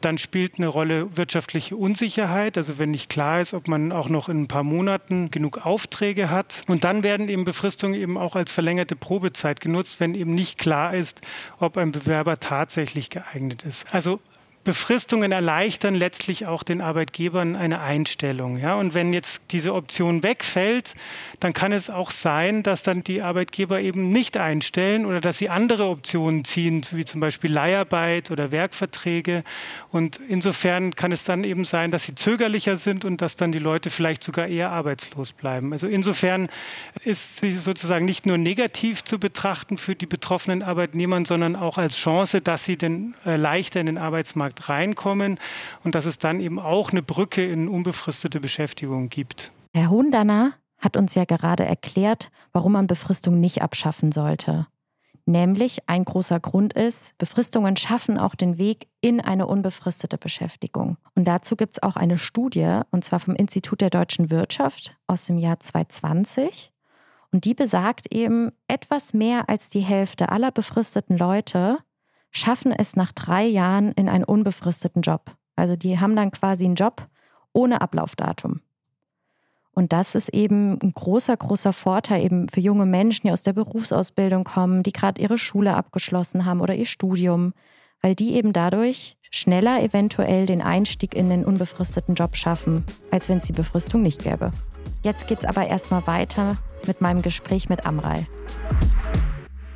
Dann 0.01 0.18
spielt 0.18 0.59
eine 0.59 0.68
Rolle 0.68 1.16
wirtschaftliche 1.16 1.77
Unsicherheit, 1.77 2.57
also 2.57 2.79
wenn 2.79 2.90
nicht 2.90 3.09
klar 3.09 3.40
ist, 3.40 3.55
ob 3.55 3.68
man 3.68 3.92
auch 3.92 4.09
noch 4.09 4.29
in 4.29 4.42
ein 4.42 4.49
paar 4.49 4.64
Monaten 4.64 5.31
genug 5.31 5.64
Aufträge 5.64 6.31
hat. 6.31 6.62
Und 6.66 6.85
dann 6.85 7.03
werden 7.03 7.29
eben 7.29 7.44
Befristungen 7.44 7.94
eben 7.94 8.18
auch 8.18 8.37
als 8.37 8.53
verlängerte 8.53 8.97
Probezeit 8.97 9.61
genutzt, 9.61 10.01
wenn 10.01 10.14
eben 10.14 10.35
nicht 10.35 10.59
klar 10.59 10.94
ist, 10.94 11.23
ob 11.59 11.77
ein 11.77 11.92
Bewerber 11.92 12.38
tatsächlich 12.38 13.11
geeignet 13.11 13.62
ist. 13.62 13.87
Also 13.94 14.21
Befristungen 14.68 15.33
erleichtern 15.33 15.94
letztlich 15.94 16.44
auch 16.44 16.62
den 16.62 16.83
Arbeitgebern 16.83 17.57
eine 17.57 17.81
Einstellung. 17.81 18.59
Ja? 18.59 18.74
Und 18.74 18.92
wenn 18.92 19.14
jetzt 19.14 19.40
diese 19.50 19.72
Option 19.72 20.22
wegfällt, 20.22 20.94
dann 21.40 21.54
kann 21.54 21.72
es 21.72 21.88
auch 21.88 22.11
sein, 22.11 22.62
dass 22.62 22.83
dann 22.83 23.02
die 23.02 23.22
Arbeitgeber 23.22 23.81
eben 23.81 24.12
nicht 24.12 24.37
einstellen 24.37 25.07
oder 25.07 25.22
dass 25.22 25.38
sie 25.38 25.48
andere 25.48 25.88
Optionen 25.88 26.44
ziehen, 26.44 26.83
wie 26.90 27.07
zum 27.07 27.18
Beispiel 27.18 27.50
Leiharbeit 27.50 28.31
oder 28.31 28.50
Werkverträge. 28.50 29.42
Und 29.90 30.20
insofern 30.28 30.94
kann 30.94 31.12
es 31.12 31.24
dann 31.24 31.44
eben 31.44 31.64
sein, 31.64 31.90
dass 31.90 32.04
sie 32.04 32.14
zögerlicher 32.14 32.76
sind 32.76 33.07
und 33.07 33.22
dass 33.22 33.37
dann 33.37 33.52
die 33.52 33.59
Leute 33.59 33.88
vielleicht 33.88 34.22
sogar 34.22 34.48
eher 34.48 34.70
arbeitslos 34.70 35.33
bleiben. 35.33 35.72
Also 35.72 35.87
insofern 35.87 36.50
ist 37.04 37.38
sie 37.38 37.54
sozusagen 37.54 38.04
nicht 38.04 38.26
nur 38.26 38.37
negativ 38.37 39.02
zu 39.02 39.18
betrachten 39.18 39.78
für 39.78 39.94
die 39.94 40.04
betroffenen 40.04 40.62
Arbeitnehmer, 40.62 41.24
sondern 41.24 41.57
auch 41.57 41.78
als 41.78 41.96
Chance, 41.96 42.42
dass 42.42 42.66
sie 42.66 42.76
denn 42.76 43.14
äh, 43.24 43.37
leichter 43.37 43.81
in 43.81 43.87
den 43.87 43.96
Arbeitsmarkt 43.96 44.58
reinkommen 44.66 45.38
und 45.85 45.94
dass 45.94 46.07
es 46.07 46.18
dann 46.18 46.40
eben 46.40 46.59
auch 46.59 46.90
eine 46.90 47.03
Brücke 47.03 47.47
in 47.47 47.68
unbefristete 47.68 48.40
Beschäftigung 48.40 49.09
gibt. 49.09 49.53
Herr 49.75 49.90
Hundaner 49.90 50.55
hat 50.79 50.97
uns 50.97 51.14
ja 51.14 51.25
gerade 51.25 51.64
erklärt, 51.64 52.31
warum 52.53 52.73
man 52.73 52.87
Befristung 52.87 53.40
nicht 53.40 53.62
abschaffen 53.62 54.12
sollte. 54.12 54.66
Nämlich 55.29 55.87
ein 55.90 56.07
großer 56.07 56.40
Grund 56.40 56.73
ist, 56.73 57.16
Befristungen 57.18 57.77
schaffen 57.77 58.16
auch 58.16 58.35
den 58.35 58.57
Weg 58.57 58.88
in 59.03 59.21
eine 59.21 59.47
unbefristete 59.47 60.16
Beschäftigung. 60.16 60.97
Und 61.14 61.27
dazu 61.27 61.55
gibt 61.55 61.75
es 61.77 61.83
auch 61.83 61.97
eine 61.97 62.16
Studie, 62.16 62.81
und 62.92 63.05
zwar 63.05 63.21
vom 63.21 63.35
Institut 63.35 63.83
der 63.83 63.90
deutschen 63.90 64.31
Wirtschaft 64.31 64.97
aus 65.07 65.27
dem 65.27 65.37
Jahr 65.37 65.61
2020. 65.61 66.73
Und 67.31 67.44
die 67.44 67.53
besagt 67.53 68.07
eben, 68.11 68.53
etwas 68.68 69.12
mehr 69.12 69.51
als 69.51 69.68
die 69.68 69.81
Hälfte 69.81 70.31
aller 70.31 70.51
befristeten 70.51 71.18
Leute 71.18 71.77
schaffen 72.30 72.72
es 72.72 72.96
nach 72.96 73.12
drei 73.12 73.44
Jahren 73.44 73.92
in 73.92 74.08
einen 74.08 74.24
unbefristeten 74.24 75.02
Job. 75.02 75.36
Also 75.56 75.76
die 75.76 75.98
haben 75.98 76.16
dann 76.16 76.30
quasi 76.30 76.64
einen 76.64 76.74
Job 76.74 77.08
ohne 77.52 77.80
Ablaufdatum. 77.80 78.60
Und 79.72 79.92
das 79.92 80.16
ist 80.16 80.30
eben 80.30 80.78
ein 80.82 80.92
großer, 80.92 81.36
großer 81.36 81.72
Vorteil 81.72 82.24
eben 82.24 82.48
für 82.48 82.60
junge 82.60 82.84
Menschen, 82.84 83.28
die 83.28 83.32
aus 83.32 83.44
der 83.44 83.52
Berufsausbildung 83.52 84.42
kommen, 84.42 84.82
die 84.82 84.92
gerade 84.92 85.22
ihre 85.22 85.38
Schule 85.38 85.74
abgeschlossen 85.74 86.44
haben 86.44 86.60
oder 86.60 86.74
ihr 86.74 86.86
Studium, 86.86 87.52
weil 88.02 88.14
die 88.16 88.34
eben 88.34 88.52
dadurch 88.52 89.16
schneller 89.30 89.80
eventuell 89.82 90.46
den 90.46 90.62
Einstieg 90.62 91.14
in 91.14 91.30
den 91.30 91.44
unbefristeten 91.44 92.16
Job 92.16 92.36
schaffen, 92.36 92.84
als 93.10 93.28
wenn 93.28 93.38
es 93.38 93.44
die 93.44 93.52
Befristung 93.52 94.02
nicht 94.02 94.24
gäbe. 94.24 94.50
Jetzt 95.04 95.28
geht 95.28 95.40
es 95.40 95.44
aber 95.44 95.68
erstmal 95.68 96.06
weiter 96.08 96.56
mit 96.86 97.00
meinem 97.00 97.22
Gespräch 97.22 97.68
mit 97.68 97.86
Amrei. 97.86 98.26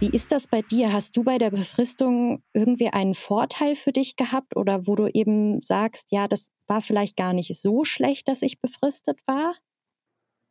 Wie 0.03 0.11
ist 0.11 0.33
das 0.33 0.49
bei 0.49 0.63
dir? 0.63 0.93
Hast 0.93 1.17
du 1.17 1.23
bei 1.23 1.39
der 1.39 1.53
Befristung 1.53 2.43
irgendwie 2.55 2.89
einen 2.89 3.15
Vorteil 3.15 3.77
für 3.77 3.93
dich 3.93 4.17
gehabt 4.17 4.57
oder 4.57 4.89
wo 4.89 4.97
du 4.97 5.07
eben 5.07 5.63
sagst, 5.63 6.11
ja, 6.11 6.27
das 6.27 6.49
war 6.67 6.81
vielleicht 6.81 7.17
gar 7.17 7.33
nicht 7.33 7.55
so 7.55 7.85
schlecht, 7.85 8.27
dass 8.27 8.43
ich 8.43 8.61
befristet 8.61 9.21
war? 9.27 9.55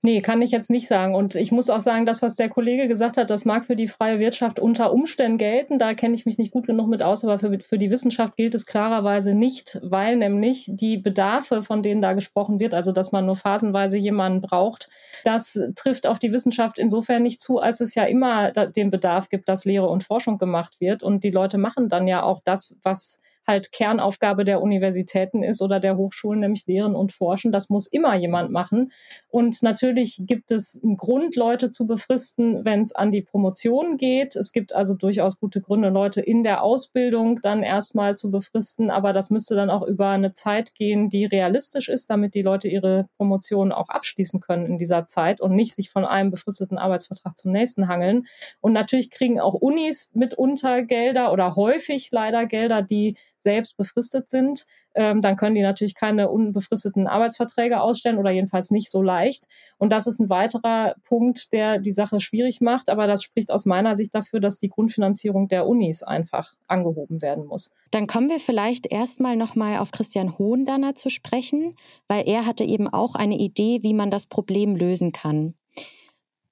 Nee, 0.04 0.22
kann 0.22 0.42
ich 0.42 0.50
jetzt 0.50 0.72
nicht 0.72 0.88
sagen. 0.88 1.14
Und 1.14 1.36
ich 1.36 1.52
muss 1.52 1.70
auch 1.70 1.80
sagen, 1.80 2.08
das, 2.08 2.24
was 2.24 2.36
der 2.36 2.50
Kollege 2.50 2.88
gesagt 2.88 3.18
hat, 3.18 3.30
das 3.30 3.46
mag 3.46 3.66
für 3.66 3.76
die 3.76 3.88
freie 3.88 4.18
Wirtschaft 4.18 4.60
unter 4.60 4.92
Umständen 4.92 5.38
gelten. 5.38 5.78
Da 5.78 5.94
kenne 5.94 6.16
ich 6.16 6.26
mich 6.26 6.40
nicht 6.40 6.52
gut 6.52 6.66
genug 6.66 6.88
mit 6.88 7.04
aus, 7.04 7.24
aber 7.24 7.38
für, 7.38 7.60
für 7.60 7.78
die 7.78 7.92
Wissenschaft 7.92 8.36
gilt 8.36 8.56
es 8.56 8.66
klarerweise 8.66 9.36
nicht, 9.36 9.80
weil 9.84 10.16
nämlich 10.16 10.66
die 10.74 10.98
Bedarfe, 10.98 11.62
von 11.62 11.84
denen 11.84 12.02
da 12.02 12.14
gesprochen 12.14 12.60
wird, 12.60 12.74
also 12.74 12.92
dass 12.92 13.12
man 13.12 13.28
nur 13.28 13.36
phasenweise 13.36 13.98
jemanden 13.98 14.42
braucht, 14.42 14.90
das 15.24 15.60
trifft 15.76 16.08
auf 16.08 16.18
die 16.18 16.32
Wissenschaft 16.32 16.80
insofern 16.80 17.22
nicht 17.22 17.40
zu, 17.40 17.60
als 17.60 17.80
es 17.80 17.94
ja 17.94 18.06
immer 18.06 18.50
den 18.52 18.90
Bedarf 18.90 19.30
gibt, 19.30 19.48
dass 19.48 19.66
Lehre 19.66 19.88
und 19.88 20.04
Forschung 20.04 20.40
gemacht 20.40 20.82
wird. 20.82 21.04
Und 21.04 21.24
die 21.24 21.32
Leute 21.32 21.60
machen 21.60 21.90
dann 21.90 22.08
ja 22.08 22.24
auch 22.24 22.42
das, 22.44 22.76
was 22.82 23.22
halt 23.52 23.72
Kernaufgabe 23.72 24.46
der 24.46 24.62
Universitäten 24.62 25.44
ist 25.44 25.62
oder 25.62 25.80
der 25.80 25.98
Hochschulen, 25.98 26.40
nämlich 26.40 26.66
Lehren 26.66 26.96
und 26.96 27.12
Forschen. 27.12 27.52
Das 27.52 27.70
muss 27.70 27.86
immer 27.86 28.16
jemand 28.16 28.52
machen. 28.52 28.92
Und 29.28 29.62
natürlich 29.62 30.22
gibt 30.26 30.52
es 30.52 30.80
einen 30.82 30.98
Grund, 30.98 31.36
Leute 31.36 31.70
zu 31.70 31.86
befristen, 31.86 32.64
wenn 32.64 32.82
es 32.82 32.96
an 32.96 33.12
die 33.12 33.22
Promotion 33.22 33.98
geht. 33.98 34.36
Es 34.36 34.52
gibt 34.52 34.74
also 34.74 34.96
durchaus 34.96 35.40
gute 35.40 35.62
Gründe, 35.62 35.90
Leute 35.90 36.22
in 36.22 36.44
der 36.44 36.64
Ausbildung 36.64 37.40
dann 37.42 37.62
erstmal 37.62 38.16
zu 38.16 38.32
befristen. 38.32 38.90
Aber 38.90 39.14
das 39.14 39.30
müsste 39.30 39.56
dann 39.56 39.70
auch 39.70 39.86
über 39.86 40.10
eine 40.10 40.32
Zeit 40.32 40.74
gehen, 40.76 41.10
die 41.10 41.26
realistisch 41.26 41.90
ist, 41.90 42.10
damit 42.10 42.34
die 42.34 42.42
Leute 42.42 42.70
ihre 42.70 43.08
Promotion 43.18 43.72
auch 43.72 43.90
abschließen 43.90 44.40
können 44.40 44.66
in 44.66 44.78
dieser 44.78 45.06
Zeit 45.06 45.42
und 45.42 45.56
nicht 45.56 45.76
sich 45.76 45.90
von 45.90 46.06
einem 46.06 46.32
befristeten 46.32 46.78
Arbeitsvertrag 46.78 47.38
zum 47.38 47.52
nächsten 47.52 47.88
hangeln. 47.88 48.26
Und 48.62 48.72
natürlich 48.72 49.12
kriegen 49.12 49.40
auch 49.40 49.54
Unis 49.54 50.10
mitunter 50.14 50.84
Gelder 50.84 51.34
oder 51.34 51.56
häufig 51.56 52.10
leider 52.12 52.46
Gelder, 52.46 52.82
die 52.82 53.18
selbst 53.42 53.78
befristet 53.78 54.30
sind, 54.30 54.66
ähm, 54.94 55.22
dann 55.22 55.36
können 55.36 55.56
die 55.56 55.62
natürlich 55.62 55.96
keine 55.96 56.30
unbefristeten 56.30 57.08
Arbeitsverträge 57.08 57.82
ausstellen 57.82 58.18
oder 58.18 58.32
jedenfalls 58.32 58.72
nicht 58.72 58.90
so 58.90 59.02
leicht. 59.02 59.46
Und 59.78 59.92
das 59.92 60.08
ist 60.08 60.20
ein 60.20 60.30
weiterer 60.30 60.96
Punkt, 61.04 61.54
der 61.54 61.80
die 61.80 61.92
Sache 61.92 62.20
schwierig 62.20 62.62
macht. 62.62 62.90
Aber 62.90 63.08
das 63.08 63.24
spricht 63.24 63.52
aus 63.52 63.66
meiner 63.66 63.96
Sicht 63.96 64.14
dafür, 64.14 64.40
dass 64.40 64.60
die 64.60 64.70
Grundfinanzierung 64.70 65.48
der 65.48 65.68
Unis 65.68 66.04
einfach 66.04 66.54
angehoben 66.68 67.22
werden 67.22 67.46
muss. 67.46 67.72
Dann 67.92 68.08
kommen 68.08 68.30
wir 68.30 68.40
vielleicht 68.40 68.92
erstmal 68.92 69.36
nochmal 69.36 69.80
auf 69.80 69.92
Christian 69.92 70.38
Hohendanner 70.38 70.96
zu 70.96 71.10
sprechen, 71.10 71.76
weil 72.08 72.28
er 72.28 72.46
hatte 72.46 72.64
eben 72.64 72.88
auch 72.88 73.16
eine 73.16 73.38
Idee, 73.38 73.80
wie 73.82 73.94
man 73.94 74.12
das 74.12 74.26
Problem 74.26 74.76
lösen 74.76 75.12
kann. 75.12 75.56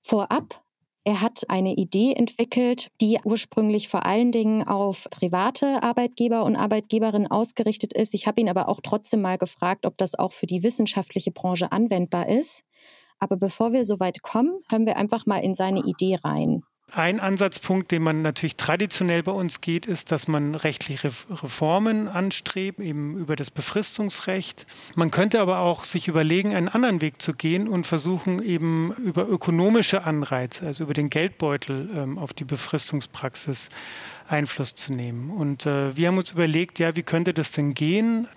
Vorab 0.02 0.63
er 1.10 1.22
hat 1.22 1.50
eine 1.50 1.74
Idee 1.74 2.13
entwickelt, 2.13 2.91
die 3.02 3.17
ursprünglich 3.24 3.88
vor 3.88 4.06
allen 4.06 4.32
Dingen 4.32 4.67
auf 4.67 5.08
private 5.10 5.82
Arbeitgeber 5.82 6.43
und 6.43 6.56
Arbeitgeberinnen 6.56 7.32
ausgerichtet 7.32 7.93
ist. 7.93 8.13
Ich 8.13 8.28
habe 8.28 8.39
ihn 8.39 8.48
aber 8.48 8.69
auch 8.69 8.80
trotzdem 8.84 9.22
mal 9.22 9.39
gefragt, 9.39 9.88
ob 9.88 9.98
das 9.98 10.13
auch 10.13 10.34
für 10.34 10.45
die 10.45 10.62
wissenschaftliche 10.62 11.32
Branche 11.32 11.72
anwendbar 11.72 12.30
ist. 12.30 12.63
Aber 13.17 13.38
bevor 13.38 13.74
wir 13.74 13.86
so 13.86 14.00
weit 14.00 14.22
kommen, 14.22 14.62
hören 14.69 14.86
wir 14.86 14.98
einfach 14.98 15.26
mal 15.26 15.39
in 15.39 15.56
seine 15.56 15.80
Idee 15.80 16.19
rein. 16.24 16.62
Ein 16.91 17.19
Ansatzpunkt, 17.19 17.91
den 17.91 18.02
man 18.02 18.21
natürlich 18.21 18.56
traditionell 18.56 19.21
bei 19.23 19.32
uns 19.32 19.62
geht, 19.62 19.86
ist, 19.86 20.12
dass 20.12 20.28
man 20.28 20.56
rechtliche 20.56 21.12
Reformen 21.30 22.08
anstrebt, 22.08 22.80
eben 22.80 23.17
über 23.17 23.36
das 23.36 23.52
Befristungsrecht. 23.52 24.65
Man 24.95 25.12
könnte 25.12 25.41
aber 25.41 25.60
auch 25.60 25.84
sich 25.84 26.08
überlegen, 26.08 26.56
einen 26.56 26.67
anderen 26.67 27.02
Weg 27.02 27.21
zu 27.21 27.34
gehen 27.34 27.67
und 27.67 27.86
versuchen, 27.86 28.41
eben 28.41 28.93
über 28.93 29.28
ökonomische 29.28 30.04
Anreize, 30.04 30.65
also 30.65 30.84
über 30.86 30.93
den 30.93 31.10
Geldbeutel 31.10 31.89
ähm, 31.95 32.17
auf 32.17 32.34
die 32.34 32.45
Befristungspraxis 32.45 33.69
Einfluss 34.28 34.75
zu 34.75 34.93
nehmen. 34.93 35.30
Und 35.30 35.65
äh, 35.65 35.95
wir 35.95 36.08
haben 36.08 36.17
uns 36.17 36.32
überlegt, 36.32 36.80
ja, 36.80 36.95
wie 36.95 37.04
könnte 37.04 37.34
das 37.34 37.52
denn 37.52 37.73
gehen? 37.73 38.28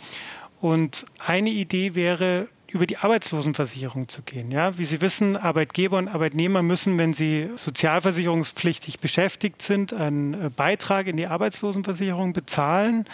Und 0.61 1.07
eine 1.19 1.51
Idee 1.51 1.95
wäre, 1.95 2.49
über 2.73 2.87
die 2.87 2.97
Arbeitslosenversicherung 2.97 4.09
zu 4.09 4.23
gehen. 4.23 4.51
Ja, 4.51 4.79
wie 4.79 4.87
Sie 4.87 5.03
wissen, 5.03 5.37
Arbeitgeber 5.37 5.99
und 5.99 6.09
Arbeitnehmer 6.09 6.63
müssen, 6.63 6.97
wenn 6.97 7.13
sie 7.13 7.51
sozialversicherungspflichtig 7.57 8.99
beschäftigt 8.99 9.61
sind, 9.61 9.93
einen 9.93 10.35
äh, 10.35 10.49
Beitrag 10.49 11.07
in 11.07 11.19
die 11.19 11.27
Arbeitslosenversicherung 11.27 12.33
bezahlen. 12.33 13.07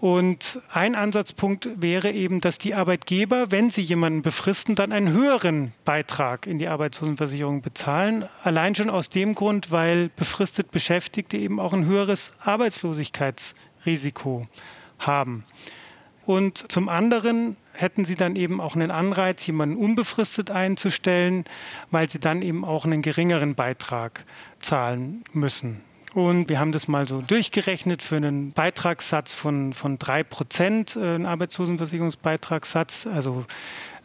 Und 0.00 0.60
ein 0.70 0.94
Ansatzpunkt 0.96 1.68
wäre 1.80 2.10
eben, 2.10 2.40
dass 2.40 2.58
die 2.58 2.74
Arbeitgeber, 2.74 3.50
wenn 3.50 3.70
sie 3.70 3.82
jemanden 3.82 4.22
befristen, 4.22 4.74
dann 4.74 4.92
einen 4.92 5.12
höheren 5.12 5.72
Beitrag 5.84 6.46
in 6.46 6.58
die 6.58 6.68
Arbeitslosenversicherung 6.68 7.62
bezahlen. 7.62 8.28
Allein 8.42 8.74
schon 8.74 8.90
aus 8.90 9.10
dem 9.10 9.34
Grund, 9.34 9.70
weil 9.70 10.10
befristet 10.16 10.72
Beschäftigte 10.72 11.36
eben 11.36 11.60
auch 11.60 11.72
ein 11.72 11.86
höheres 11.86 12.32
Arbeitslosigkeitsrisiko 12.40 14.46
haben. 14.98 15.44
Und 16.26 16.70
zum 16.70 16.88
anderen 16.88 17.56
hätten 17.78 18.04
sie 18.04 18.16
dann 18.16 18.34
eben 18.34 18.60
auch 18.60 18.74
einen 18.74 18.90
Anreiz, 18.90 19.46
jemanden 19.46 19.76
unbefristet 19.76 20.50
einzustellen, 20.50 21.44
weil 21.90 22.10
sie 22.10 22.18
dann 22.18 22.42
eben 22.42 22.64
auch 22.64 22.84
einen 22.84 23.02
geringeren 23.02 23.54
Beitrag 23.54 24.24
zahlen 24.60 25.22
müssen. 25.32 25.80
Und 26.14 26.48
wir 26.48 26.58
haben 26.58 26.72
das 26.72 26.88
mal 26.88 27.06
so 27.06 27.20
durchgerechnet 27.20 28.02
für 28.02 28.16
einen 28.16 28.52
Beitragssatz 28.52 29.34
von, 29.34 29.74
von 29.74 29.98
3 29.98 30.24
Prozent, 30.24 30.96
äh, 30.96 31.00
einen 31.00 31.26
Arbeitslosenversicherungsbeitragssatz. 31.26 33.06
Also 33.06 33.44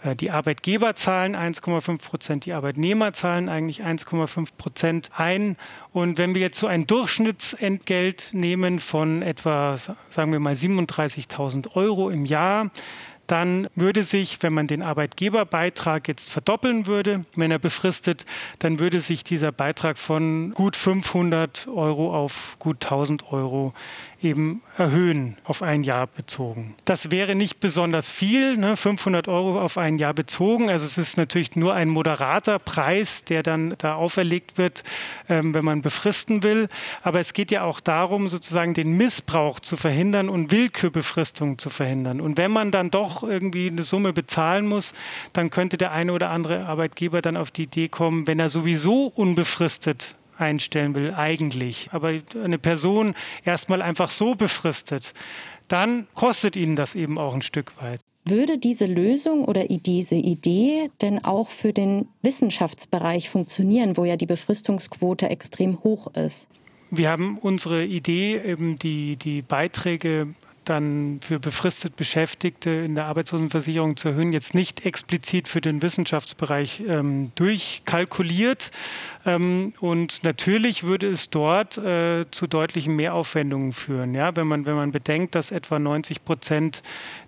äh, 0.03 0.15
die 0.15 0.29
Arbeitgeber 0.29 0.95
zahlen 0.95 1.35
1,5 1.35 1.97
Prozent, 1.99 2.45
die 2.45 2.53
Arbeitnehmer 2.53 3.13
zahlen 3.13 3.47
eigentlich 3.47 3.83
1,5 3.83 4.49
Prozent 4.57 5.09
ein. 5.15 5.55
Und 5.91 6.17
wenn 6.17 6.35
wir 6.35 6.41
jetzt 6.41 6.59
so 6.59 6.67
ein 6.67 6.85
Durchschnittsentgelt 6.85 8.31
nehmen 8.33 8.79
von 8.79 9.21
etwa, 9.21 9.77
sagen 9.77 10.31
wir 10.31 10.39
mal, 10.39 10.53
37.000 10.53 11.75
Euro 11.75 12.09
im 12.09 12.25
Jahr, 12.25 12.69
dann 13.27 13.67
würde 13.75 14.03
sich, 14.03 14.41
wenn 14.41 14.53
man 14.53 14.67
den 14.67 14.81
Arbeitgeberbeitrag 14.81 16.07
jetzt 16.07 16.29
verdoppeln 16.29 16.87
würde, 16.87 17.25
wenn 17.35 17.51
er 17.51 17.59
befristet, 17.59 18.25
dann 18.59 18.79
würde 18.79 19.01
sich 19.01 19.23
dieser 19.23 19.51
Beitrag 19.51 19.97
von 19.97 20.53
gut 20.53 20.75
500 20.75 21.67
Euro 21.67 22.15
auf 22.15 22.57
gut 22.59 22.83
1000 22.83 23.31
Euro 23.31 23.73
eben 24.23 24.61
erhöhen 24.77 25.37
auf 25.43 25.61
ein 25.61 25.83
Jahr 25.83 26.07
bezogen. 26.07 26.75
Das 26.85 27.11
wäre 27.11 27.35
nicht 27.35 27.59
besonders 27.59 28.09
viel, 28.09 28.57
ne? 28.57 28.77
500 28.77 29.27
Euro 29.27 29.59
auf 29.59 29.77
ein 29.77 29.97
Jahr 29.97 30.13
bezogen. 30.13 30.69
Also 30.69 30.85
es 30.85 30.97
ist 30.97 31.17
natürlich 31.17 31.55
nur 31.55 31.73
ein 31.73 31.89
moderater 31.89 32.59
Preis, 32.59 33.23
der 33.23 33.43
dann 33.43 33.75
da 33.77 33.95
auferlegt 33.95 34.57
wird, 34.57 34.83
ähm, 35.29 35.53
wenn 35.53 35.65
man 35.65 35.81
befristen 35.81 36.43
will. 36.43 36.69
Aber 37.01 37.19
es 37.19 37.33
geht 37.33 37.51
ja 37.51 37.63
auch 37.63 37.79
darum, 37.79 38.27
sozusagen 38.27 38.73
den 38.73 38.97
Missbrauch 38.97 39.59
zu 39.59 39.77
verhindern 39.77 40.29
und 40.29 40.51
Willkürbefristungen 40.51 41.57
zu 41.57 41.69
verhindern. 41.69 42.21
Und 42.21 42.37
wenn 42.37 42.51
man 42.51 42.71
dann 42.71 42.91
doch 42.91 43.23
irgendwie 43.23 43.67
eine 43.67 43.83
Summe 43.83 44.13
bezahlen 44.13 44.67
muss, 44.67 44.93
dann 45.33 45.49
könnte 45.49 45.77
der 45.77 45.91
eine 45.91 46.13
oder 46.13 46.29
andere 46.29 46.65
Arbeitgeber 46.65 47.21
dann 47.21 47.37
auf 47.37 47.51
die 47.51 47.63
Idee 47.63 47.89
kommen, 47.89 48.27
wenn 48.27 48.39
er 48.39 48.49
sowieso 48.49 49.07
unbefristet 49.07 50.15
einstellen 50.43 50.93
will, 50.95 51.13
eigentlich. 51.13 51.89
Aber 51.91 52.13
eine 52.43 52.59
Person 52.59 53.15
erstmal 53.43 53.81
einfach 53.81 54.09
so 54.09 54.35
befristet, 54.35 55.13
dann 55.67 56.07
kostet 56.13 56.55
ihnen 56.55 56.75
das 56.75 56.95
eben 56.95 57.17
auch 57.17 57.33
ein 57.33 57.41
Stück 57.41 57.73
weit. 57.81 57.99
Würde 58.25 58.57
diese 58.57 58.85
Lösung 58.85 59.43
oder 59.43 59.65
diese 59.65 60.15
Idee 60.15 60.89
denn 61.01 61.25
auch 61.25 61.49
für 61.49 61.73
den 61.73 62.07
Wissenschaftsbereich 62.21 63.29
funktionieren, 63.29 63.97
wo 63.97 64.05
ja 64.05 64.15
die 64.15 64.25
Befristungsquote 64.25 65.29
extrem 65.29 65.83
hoch 65.83 66.07
ist? 66.15 66.47
Wir 66.89 67.09
haben 67.09 67.37
unsere 67.39 67.83
Idee, 67.83 68.39
eben 68.39 68.77
die, 68.79 69.17
die 69.17 69.41
Beiträge 69.41 70.35
dann 70.65 71.19
für 71.21 71.39
befristet 71.39 71.95
Beschäftigte 71.95 72.69
in 72.69 72.95
der 72.95 73.05
Arbeitslosenversicherung 73.05 73.97
zu 73.97 74.09
erhöhen, 74.09 74.33
jetzt 74.33 74.53
nicht 74.53 74.85
explizit 74.85 75.47
für 75.47 75.61
den 75.61 75.81
Wissenschaftsbereich 75.81 76.83
ähm, 76.87 77.31
durchkalkuliert. 77.35 78.71
Ähm, 79.25 79.73
und 79.79 80.23
natürlich 80.23 80.83
würde 80.83 81.09
es 81.09 81.29
dort 81.29 81.77
äh, 81.77 82.25
zu 82.31 82.47
deutlichen 82.47 82.95
Mehraufwendungen 82.95 83.73
führen. 83.73 84.13
Ja? 84.13 84.35
Wenn, 84.35 84.47
man, 84.47 84.65
wenn 84.65 84.75
man 84.75 84.91
bedenkt, 84.91 85.35
dass 85.35 85.51
etwa 85.51 85.79
90 85.79 86.25
Prozent 86.25 86.83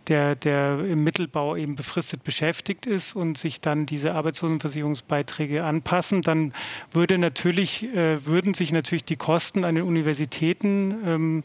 der, 0.08 0.36
der 0.36 0.80
im 0.80 1.04
Mittelbau 1.04 1.56
eben 1.56 1.76
befristet 1.76 2.24
beschäftigt 2.24 2.86
ist 2.86 3.16
und 3.16 3.38
sich 3.38 3.62
dann 3.62 3.86
diese 3.86 4.14
Arbeitslosenversicherungsbeiträge 4.14 5.64
anpassen, 5.64 6.22
dann 6.22 6.54
würde 6.92 7.18
natürlich, 7.18 7.84
äh, 7.96 8.26
würden 8.26 8.54
sich 8.54 8.72
natürlich 8.72 9.06
die 9.06 9.16
Kosten 9.16 9.64
an 9.64 9.76
den 9.76 9.84
Universitäten 9.84 10.96
ähm, 11.06 11.44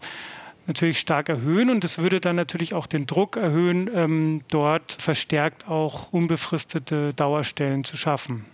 natürlich 0.66 0.98
stark 0.98 1.28
erhöhen 1.28 1.70
und 1.70 1.84
es 1.84 1.98
würde 1.98 2.20
dann 2.20 2.36
natürlich 2.36 2.74
auch 2.74 2.86
den 2.86 3.06
Druck 3.06 3.36
erhöhen, 3.36 3.90
ähm, 3.94 4.42
dort 4.48 4.92
verstärkt 4.92 5.68
auch 5.68 6.12
unbefristete 6.12 7.14
Dauerstellen 7.14 7.84
zu 7.84 7.96
schaffen. 7.96 8.44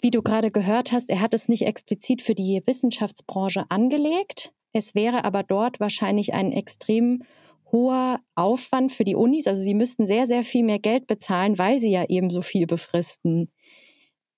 Wie 0.00 0.10
du 0.10 0.22
gerade 0.22 0.50
gehört 0.50 0.92
hast, 0.92 1.10
er 1.10 1.20
hat 1.20 1.34
es 1.34 1.48
nicht 1.48 1.66
explizit 1.66 2.22
für 2.22 2.34
die 2.34 2.62
Wissenschaftsbranche 2.64 3.64
angelegt. 3.68 4.52
Es 4.72 4.94
wäre 4.94 5.24
aber 5.24 5.42
dort 5.42 5.78
wahrscheinlich 5.78 6.32
ein 6.32 6.52
extrem 6.52 7.22
hoher 7.70 8.20
Aufwand 8.34 8.92
für 8.92 9.04
die 9.04 9.14
Unis. 9.14 9.46
Also 9.46 9.62
sie 9.62 9.74
müssten 9.74 10.06
sehr, 10.06 10.26
sehr 10.26 10.42
viel 10.42 10.64
mehr 10.64 10.78
Geld 10.78 11.06
bezahlen, 11.06 11.58
weil 11.58 11.80
sie 11.80 11.90
ja 11.90 12.04
eben 12.08 12.30
so 12.30 12.42
viel 12.42 12.66
befristen. 12.66 13.50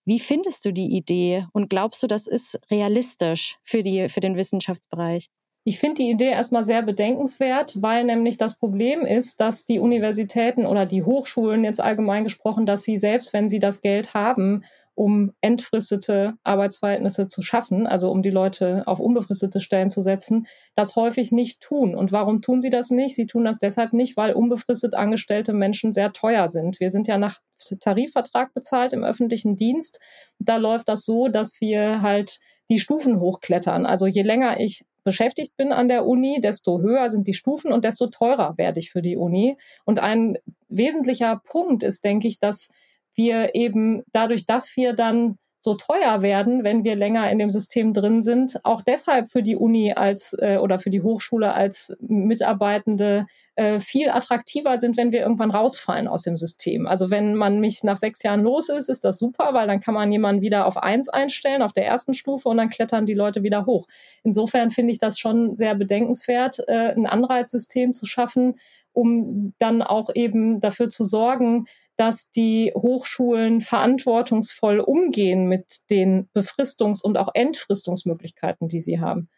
Wie 0.05 0.18
findest 0.18 0.64
du 0.64 0.72
die 0.72 0.96
Idee 0.96 1.46
und 1.52 1.70
glaubst 1.70 2.02
du, 2.02 2.09
das 2.09 2.26
ist 2.26 2.59
realistisch 2.70 3.59
für, 3.62 3.83
die, 3.83 4.09
für 4.09 4.20
den 4.20 4.37
Wissenschaftsbereich? 4.37 5.28
Ich 5.64 5.79
finde 5.79 6.03
die 6.03 6.11
Idee 6.11 6.31
erstmal 6.31 6.64
sehr 6.64 6.83
bedenkenswert, 6.83 7.81
weil 7.81 8.05
nämlich 8.05 8.37
das 8.37 8.59
Problem 8.59 9.03
ist, 9.03 9.40
dass 9.40 9.64
die 9.64 9.79
Universitäten 9.79 10.66
oder 10.66 10.87
die 10.87 11.05
Hochschulen 11.05 11.62
jetzt 11.62 11.81
allgemein 11.81 12.25
gesprochen, 12.25 12.66
dass 12.66 12.83
sie 12.83 12.98
selbst, 12.98 13.33
wenn 13.33 13.48
sie 13.48 13.61
das 13.61 13.81
Geld 13.81 14.12
haben, 14.12 14.64
um 14.94 15.33
entfristete 15.40 16.35
Arbeitsverhältnisse 16.42 17.27
zu 17.27 17.42
schaffen, 17.42 17.87
also 17.87 18.11
um 18.11 18.22
die 18.22 18.31
Leute 18.31 18.83
auf 18.87 19.01
unbefristete 19.01 19.61
Stellen 19.61 19.88
zu 19.88 20.03
setzen, 20.03 20.46
das 20.75 20.96
häufig 20.96 21.33
nicht 21.33 21.62
tun. 21.62 21.94
Und 21.94 22.12
warum 22.12 22.42
tun 22.42 22.61
sie 22.61 22.68
das 22.68 22.90
nicht? 22.90 23.14
Sie 23.14 23.27
tun 23.27 23.44
das 23.44 23.59
deshalb 23.59 23.92
nicht, 23.92 24.16
weil 24.16 24.35
unbefristet 24.35 24.94
angestellte 24.94 25.55
Menschen 25.55 25.92
sehr 25.92 26.12
teuer 26.12 26.51
sind. 26.51 26.81
Wir 26.81 26.90
sind 26.90 27.07
ja 27.07 27.18
nach 27.18 27.38
Tarifvertrag 27.81 28.53
bezahlt 28.53 28.92
im 28.92 29.05
öffentlichen 29.05 29.57
Dienst. 29.57 30.01
Da 30.38 30.57
läuft 30.57 30.88
das 30.88 31.05
so, 31.05 31.29
dass 31.29 31.61
wir 31.61 32.03
halt 32.03 32.40
die 32.68 32.79
Stufen 32.79 33.20
hochklettern. 33.20 33.87
Also 33.87 34.07
je 34.07 34.22
länger 34.22 34.61
ich 34.61 34.85
beschäftigt 35.05 35.57
bin 35.57 35.73
an 35.73 35.88
der 35.88 36.07
Uni, 36.07 36.41
desto 36.41 36.81
höher 36.81 37.09
sind 37.11 37.27
die 37.27 37.35
Stufen 37.35 37.73
und 37.73 37.85
desto 37.85 38.07
teurer 38.09 38.55
werde 38.57 38.81
ich 38.81 38.91
für 38.91 39.03
die 39.03 39.17
Uni. 39.17 39.57
Und 39.85 40.01
ein 40.01 40.38
wesentlicher 40.69 41.41
Punkt 41.45 41.83
ist, 41.83 42.05
denke 42.05 42.29
ich, 42.29 42.38
dass 42.38 42.69
wir 43.15 43.55
eben 43.55 44.03
dadurch, 44.12 44.47
dass 44.47 44.77
wir 44.77 44.95
dann 44.95 45.38
so 45.62 45.75
teuer 45.75 46.22
werden, 46.22 46.64
wenn 46.64 46.83
wir 46.83 46.96
länger 46.96 47.31
in 47.31 47.38
dem 47.38 47.48
System 47.48 47.92
drin 47.92 48.22
sind, 48.22 48.59
auch 48.64 48.83
deshalb 48.83 49.31
für 49.31 49.44
die 49.44 49.55
Uni 49.55 49.92
als 49.92 50.37
äh, 50.40 50.57
oder 50.57 50.81
für 50.81 50.90
die 50.90 51.03
Hochschule 51.03 51.53
als 51.55 51.96
Mitarbeitende 52.01 53.27
äh, 53.55 53.79
viel 53.79 54.11
attraktiver 54.11 54.81
sind, 54.81 54.96
wenn 54.96 55.12
wir 55.12 55.20
irgendwann 55.20 55.53
rausfallen 55.53 56.09
aus 56.09 56.25
dem 56.25 56.37
System. 56.37 56.88
Also 56.88 57.12
wenn 57.12 57.37
man 57.37 57.61
mich 57.61 57.85
nach 57.85 57.96
sechs 57.96 58.25
Jahren 58.25 58.42
los 58.42 58.70
ist, 58.70 58.88
ist 58.88 59.05
das 59.05 59.18
super, 59.18 59.55
weil 59.55 59.68
dann 59.68 59.81
kann 59.81 59.94
man 59.94 60.11
jemanden 60.11 60.42
wieder 60.42 60.66
auf 60.66 60.79
eins 60.79 61.09
einstellen, 61.09 61.62
auf 61.62 61.72
der 61.72 61.87
ersten 61.87 62.14
Stufe 62.14 62.48
und 62.48 62.57
dann 62.57 62.68
klettern 62.68 63.07
die 63.07 63.14
Leute 63.14 63.44
wieder 63.44 63.64
hoch. 63.64 63.87
Insofern 64.25 64.70
finde 64.70 64.90
ich 64.90 64.98
das 64.98 65.20
schon 65.20 65.57
sehr 65.57 65.77
bedenkenswert, 65.77 66.59
äh, 66.66 66.92
ein 66.92 67.07
Anreizsystem 67.07 67.94
zu 67.94 68.07
schaffen, 68.07 68.57
um 68.92 69.55
dann 69.59 69.81
auch 69.81 70.11
eben 70.14 70.59
dafür 70.59 70.88
zu 70.88 71.05
sorgen, 71.05 71.66
dass 72.03 72.33
die 72.33 72.73
Hochschulen 72.75 73.61
verantwortungsvoll 73.61 74.81
umgehen 74.81 75.47
mit 75.47 75.88
den 75.88 76.29
Befristungs- 76.35 77.01
und 77.01 77.17
auch 77.17 77.29
Entfristungsmöglichkeiten, 77.33 78.67
die 78.67 78.81
sie 78.81 78.99
haben. 78.99 79.29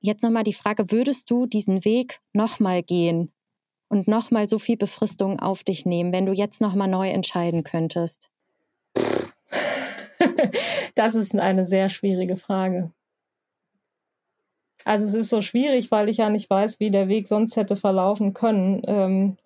Jetzt 0.00 0.22
nochmal 0.22 0.44
die 0.44 0.52
Frage, 0.52 0.92
würdest 0.92 1.28
du 1.32 1.46
diesen 1.46 1.84
Weg 1.84 2.20
nochmal 2.32 2.84
gehen 2.84 3.32
und 3.88 4.06
nochmal 4.06 4.46
so 4.46 4.60
viel 4.60 4.76
Befristung 4.76 5.40
auf 5.40 5.64
dich 5.64 5.84
nehmen, 5.84 6.12
wenn 6.12 6.26
du 6.26 6.32
jetzt 6.32 6.60
nochmal 6.60 6.86
neu 6.86 7.08
entscheiden 7.08 7.64
könntest? 7.64 8.30
das 10.94 11.16
ist 11.16 11.34
eine 11.34 11.64
sehr 11.64 11.90
schwierige 11.90 12.36
Frage. 12.36 12.92
Also 14.84 15.06
es 15.06 15.14
ist 15.14 15.30
so 15.30 15.42
schwierig, 15.42 15.90
weil 15.90 16.08
ich 16.08 16.18
ja 16.18 16.30
nicht 16.30 16.48
weiß, 16.48 16.78
wie 16.78 16.92
der 16.92 17.08
Weg 17.08 17.26
sonst 17.26 17.56
hätte 17.56 17.76
verlaufen 17.76 18.32
können. 18.32 18.80
Ähm, 18.86 19.36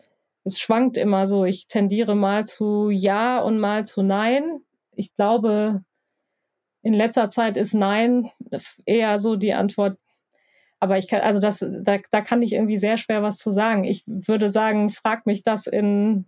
es 0.44 0.58
schwankt 0.58 0.96
immer 0.96 1.26
so. 1.26 1.44
Ich 1.44 1.68
tendiere 1.68 2.14
mal 2.14 2.44
zu 2.46 2.90
Ja 2.90 3.40
und 3.40 3.58
mal 3.58 3.86
zu 3.86 4.02
Nein. 4.02 4.44
Ich 4.92 5.14
glaube, 5.14 5.82
in 6.82 6.92
letzter 6.92 7.30
Zeit 7.30 7.56
ist 7.56 7.74
Nein 7.74 8.30
eher 8.84 9.18
so 9.18 9.36
die 9.36 9.54
Antwort. 9.54 9.98
Aber 10.80 10.98
ich 10.98 11.08
kann, 11.08 11.22
also 11.22 11.40
das, 11.40 11.60
da, 11.60 11.98
da 12.10 12.20
kann 12.20 12.42
ich 12.42 12.52
irgendwie 12.52 12.76
sehr 12.76 12.98
schwer 12.98 13.22
was 13.22 13.38
zu 13.38 13.50
sagen. 13.50 13.84
Ich 13.84 14.04
würde 14.06 14.50
sagen, 14.50 14.90
frag 14.90 15.24
mich 15.24 15.42
das 15.42 15.66
in 15.66 16.26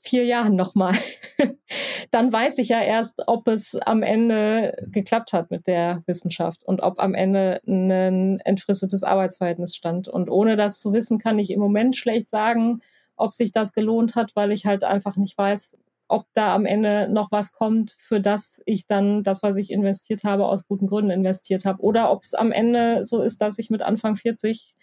vier 0.00 0.24
Jahren 0.24 0.56
nochmal. 0.56 0.94
Dann 2.10 2.32
weiß 2.32 2.56
ich 2.58 2.70
ja 2.70 2.80
erst, 2.80 3.24
ob 3.26 3.48
es 3.48 3.74
am 3.74 4.02
Ende 4.02 4.74
geklappt 4.86 5.34
hat 5.34 5.50
mit 5.50 5.66
der 5.66 6.02
Wissenschaft 6.06 6.64
und 6.64 6.80
ob 6.80 7.00
am 7.00 7.14
Ende 7.14 7.60
ein 7.66 8.40
entfristetes 8.40 9.02
Arbeitsverhältnis 9.02 9.76
stand. 9.76 10.08
Und 10.08 10.30
ohne 10.30 10.56
das 10.56 10.80
zu 10.80 10.94
wissen, 10.94 11.18
kann 11.18 11.38
ich 11.38 11.50
im 11.50 11.60
Moment 11.60 11.96
schlecht 11.96 12.30
sagen, 12.30 12.80
ob 13.18 13.34
sich 13.34 13.52
das 13.52 13.72
gelohnt 13.72 14.14
hat, 14.14 14.34
weil 14.36 14.52
ich 14.52 14.66
halt 14.66 14.84
einfach 14.84 15.16
nicht 15.16 15.36
weiß, 15.36 15.76
ob 16.08 16.26
da 16.32 16.54
am 16.54 16.64
Ende 16.64 17.08
noch 17.10 17.30
was 17.30 17.52
kommt, 17.52 17.94
für 17.98 18.20
das 18.20 18.62
ich 18.64 18.86
dann 18.86 19.22
das, 19.22 19.42
was 19.42 19.56
ich 19.56 19.70
investiert 19.70 20.24
habe, 20.24 20.46
aus 20.46 20.66
guten 20.66 20.86
Gründen 20.86 21.10
investiert 21.10 21.64
habe. 21.66 21.82
Oder 21.82 22.10
ob 22.10 22.22
es 22.22 22.34
am 22.34 22.50
Ende 22.50 23.04
so 23.04 23.22
ist, 23.22 23.40
dass 23.42 23.58
ich 23.58 23.68
mit 23.70 23.82
Anfang 23.82 24.16
40 24.16 24.74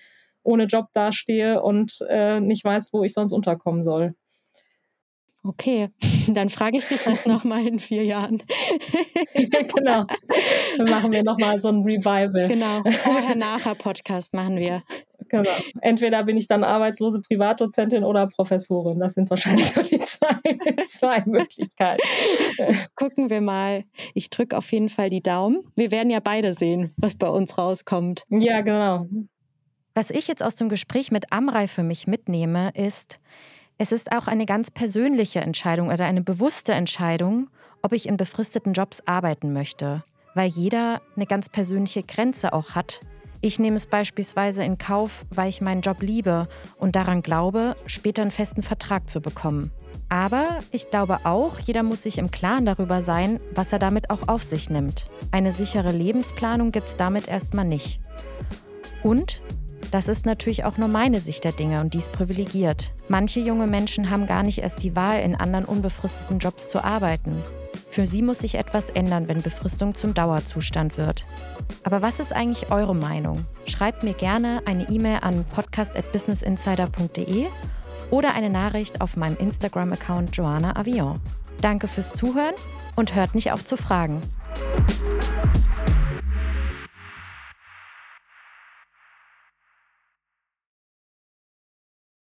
ohne 0.44 0.66
Job 0.66 0.90
dastehe 0.94 1.62
und 1.62 2.06
äh, 2.08 2.40
nicht 2.40 2.64
weiß, 2.64 2.94
wo 2.94 3.04
ich 3.04 3.14
sonst 3.14 3.34
unterkommen 3.34 3.84
soll. 3.84 4.14
Okay, 5.44 5.90
dann 6.28 6.50
frage 6.50 6.78
ich 6.78 6.88
dich 6.88 7.04
das 7.04 7.26
nochmal 7.26 7.66
in 7.68 7.80
vier 7.80 8.04
Jahren. 8.04 8.42
genau. 9.36 10.06
Dann 10.78 10.90
machen 10.90 11.12
wir 11.12 11.24
nochmal 11.24 11.60
so 11.60 11.68
ein 11.68 11.82
Revival. 11.82 12.48
Genau. 12.48 12.82
Vorher-Nachher-Podcast 12.84 14.34
machen 14.34 14.58
wir. 14.58 14.84
Genau. 15.30 15.50
Entweder 15.82 16.24
bin 16.24 16.38
ich 16.38 16.48
dann 16.48 16.64
arbeitslose 16.64 17.22
Privatdozentin 17.22 18.04
oder 18.04 18.28
Professorin. 18.28 19.00
Das 19.00 19.14
sind 19.14 19.30
wahrscheinlich 19.30 19.74
die 19.74 20.00
zwei, 20.00 20.86
zwei 20.86 21.24
Möglichkeiten. 21.26 22.02
Gucken 22.96 23.30
wir 23.30 23.42
mal. 23.42 23.84
Ich 24.14 24.30
drücke 24.30 24.58
auf 24.58 24.72
jeden 24.72 24.90
Fall 24.90 25.10
die 25.10 25.22
Daumen. 25.22 25.64
Wir 25.76 25.92
werden 25.92 26.10
ja 26.10 26.20
beide 26.20 26.54
sehen, 26.54 26.94
was 26.98 27.16
bei 27.16 27.30
uns 27.30 27.58
rauskommt. 27.58 28.24
Ja, 28.30 28.62
genau. 28.62 29.06
Was 29.94 30.10
ich 30.10 30.28
jetzt 30.28 30.44
aus 30.44 30.56
dem 30.56 30.68
Gespräch 30.68 31.12
mit 31.12 31.32
Amrei 31.32 31.68
für 31.68 31.84
mich 31.84 32.06
mitnehme, 32.06 32.72
ist, 32.76 33.20
es 33.78 33.92
ist 33.92 34.12
auch 34.12 34.28
eine 34.28 34.46
ganz 34.46 34.72
persönliche 34.72 35.40
Entscheidung 35.40 35.90
oder 35.90 36.06
eine 36.06 36.22
bewusste 36.22 36.74
Entscheidung, 36.74 37.50
ob 37.82 37.94
ich 37.94 38.08
in 38.08 38.18
befristeten 38.18 38.74
Jobs 38.74 39.02
arbeiten 39.06 39.54
möchte, 39.54 40.04
weil 40.34 40.50
jeder 40.50 41.02
eine 41.16 41.26
ganz 41.26 41.50
persönliche 41.50 42.04
Grenze 42.04 42.54
auch 42.54 42.72
hat. 42.76 43.02
Ich 43.46 43.60
nehme 43.60 43.76
es 43.76 43.86
beispielsweise 43.86 44.64
in 44.64 44.80
Kauf, 44.80 45.24
weil 45.30 45.50
ich 45.50 45.62
meinen 45.62 45.82
Job 45.82 46.02
liebe 46.02 46.48
und 46.80 46.96
daran 46.96 47.22
glaube, 47.22 47.76
später 47.86 48.24
einen 48.24 48.32
festen 48.32 48.64
Vertrag 48.64 49.08
zu 49.08 49.22
bekommen. 49.22 49.70
Aber 50.10 50.58
ich 50.72 50.90
glaube 50.90 51.20
auch, 51.26 51.60
jeder 51.60 51.84
muss 51.84 52.02
sich 52.02 52.18
im 52.18 52.32
Klaren 52.32 52.66
darüber 52.66 53.04
sein, 53.04 53.40
was 53.54 53.72
er 53.72 53.78
damit 53.78 54.10
auch 54.10 54.30
auf 54.30 54.42
sich 54.42 54.72
nimmt. 54.72 55.12
Eine 55.32 55.52
sichere 55.52 55.92
Lebensplanung 55.92 56.72
gibt 56.72 56.90
es 56.90 56.98
damit 56.98 57.28
erstmal 57.28 57.66
nicht. 57.66 58.00
Und 59.04 59.44
das 59.92 60.08
ist 60.08 60.26
natürlich 60.26 60.64
auch 60.64 60.80
nur 60.80 60.88
meine 60.88 61.20
Sicht 61.20 61.44
der 61.44 61.52
Dinge 61.52 61.82
und 61.82 61.94
dies 61.94 62.10
privilegiert. 62.10 62.96
Manche 63.10 63.42
junge 63.42 63.68
Menschen 63.68 64.10
haben 64.10 64.26
gar 64.26 64.42
nicht 64.42 64.58
erst 64.58 64.82
die 64.82 64.96
Wahl, 64.96 65.22
in 65.22 65.36
anderen 65.36 65.66
unbefristeten 65.66 66.40
Jobs 66.40 66.70
zu 66.70 66.84
arbeiten. 66.84 67.44
Für 67.76 68.06
sie 68.06 68.22
muss 68.22 68.40
sich 68.40 68.56
etwas 68.56 68.90
ändern, 68.90 69.28
wenn 69.28 69.42
Befristung 69.42 69.96
zum 69.96 70.14
Dauerzustand 70.14 70.98
wird. 70.98 71.26
Aber 71.84 72.02
was 72.02 72.20
ist 72.20 72.34
eigentlich 72.34 72.72
eure 72.72 72.96
Meinung? 72.96 73.46
Schreibt 73.66 74.04
mir 74.04 74.14
gerne 74.14 74.62
eine 74.66 74.90
E-Mail 74.90 75.20
an 75.22 75.46
podcast.businessinsider.de 75.46 77.48
oder 78.12 78.36
eine 78.36 78.50
Nachricht 78.50 79.02
auf 79.02 79.18
meinem 79.18 79.38
Instagram-Account 79.38 80.36
Joanna 80.36 80.76
Avion. 80.76 81.20
Danke 81.62 81.88
fürs 81.88 82.14
Zuhören 82.14 82.56
und 82.96 83.16
hört 83.16 83.36
nicht 83.36 83.52
auf 83.52 83.66
zu 83.66 83.78
fragen. 83.78 84.22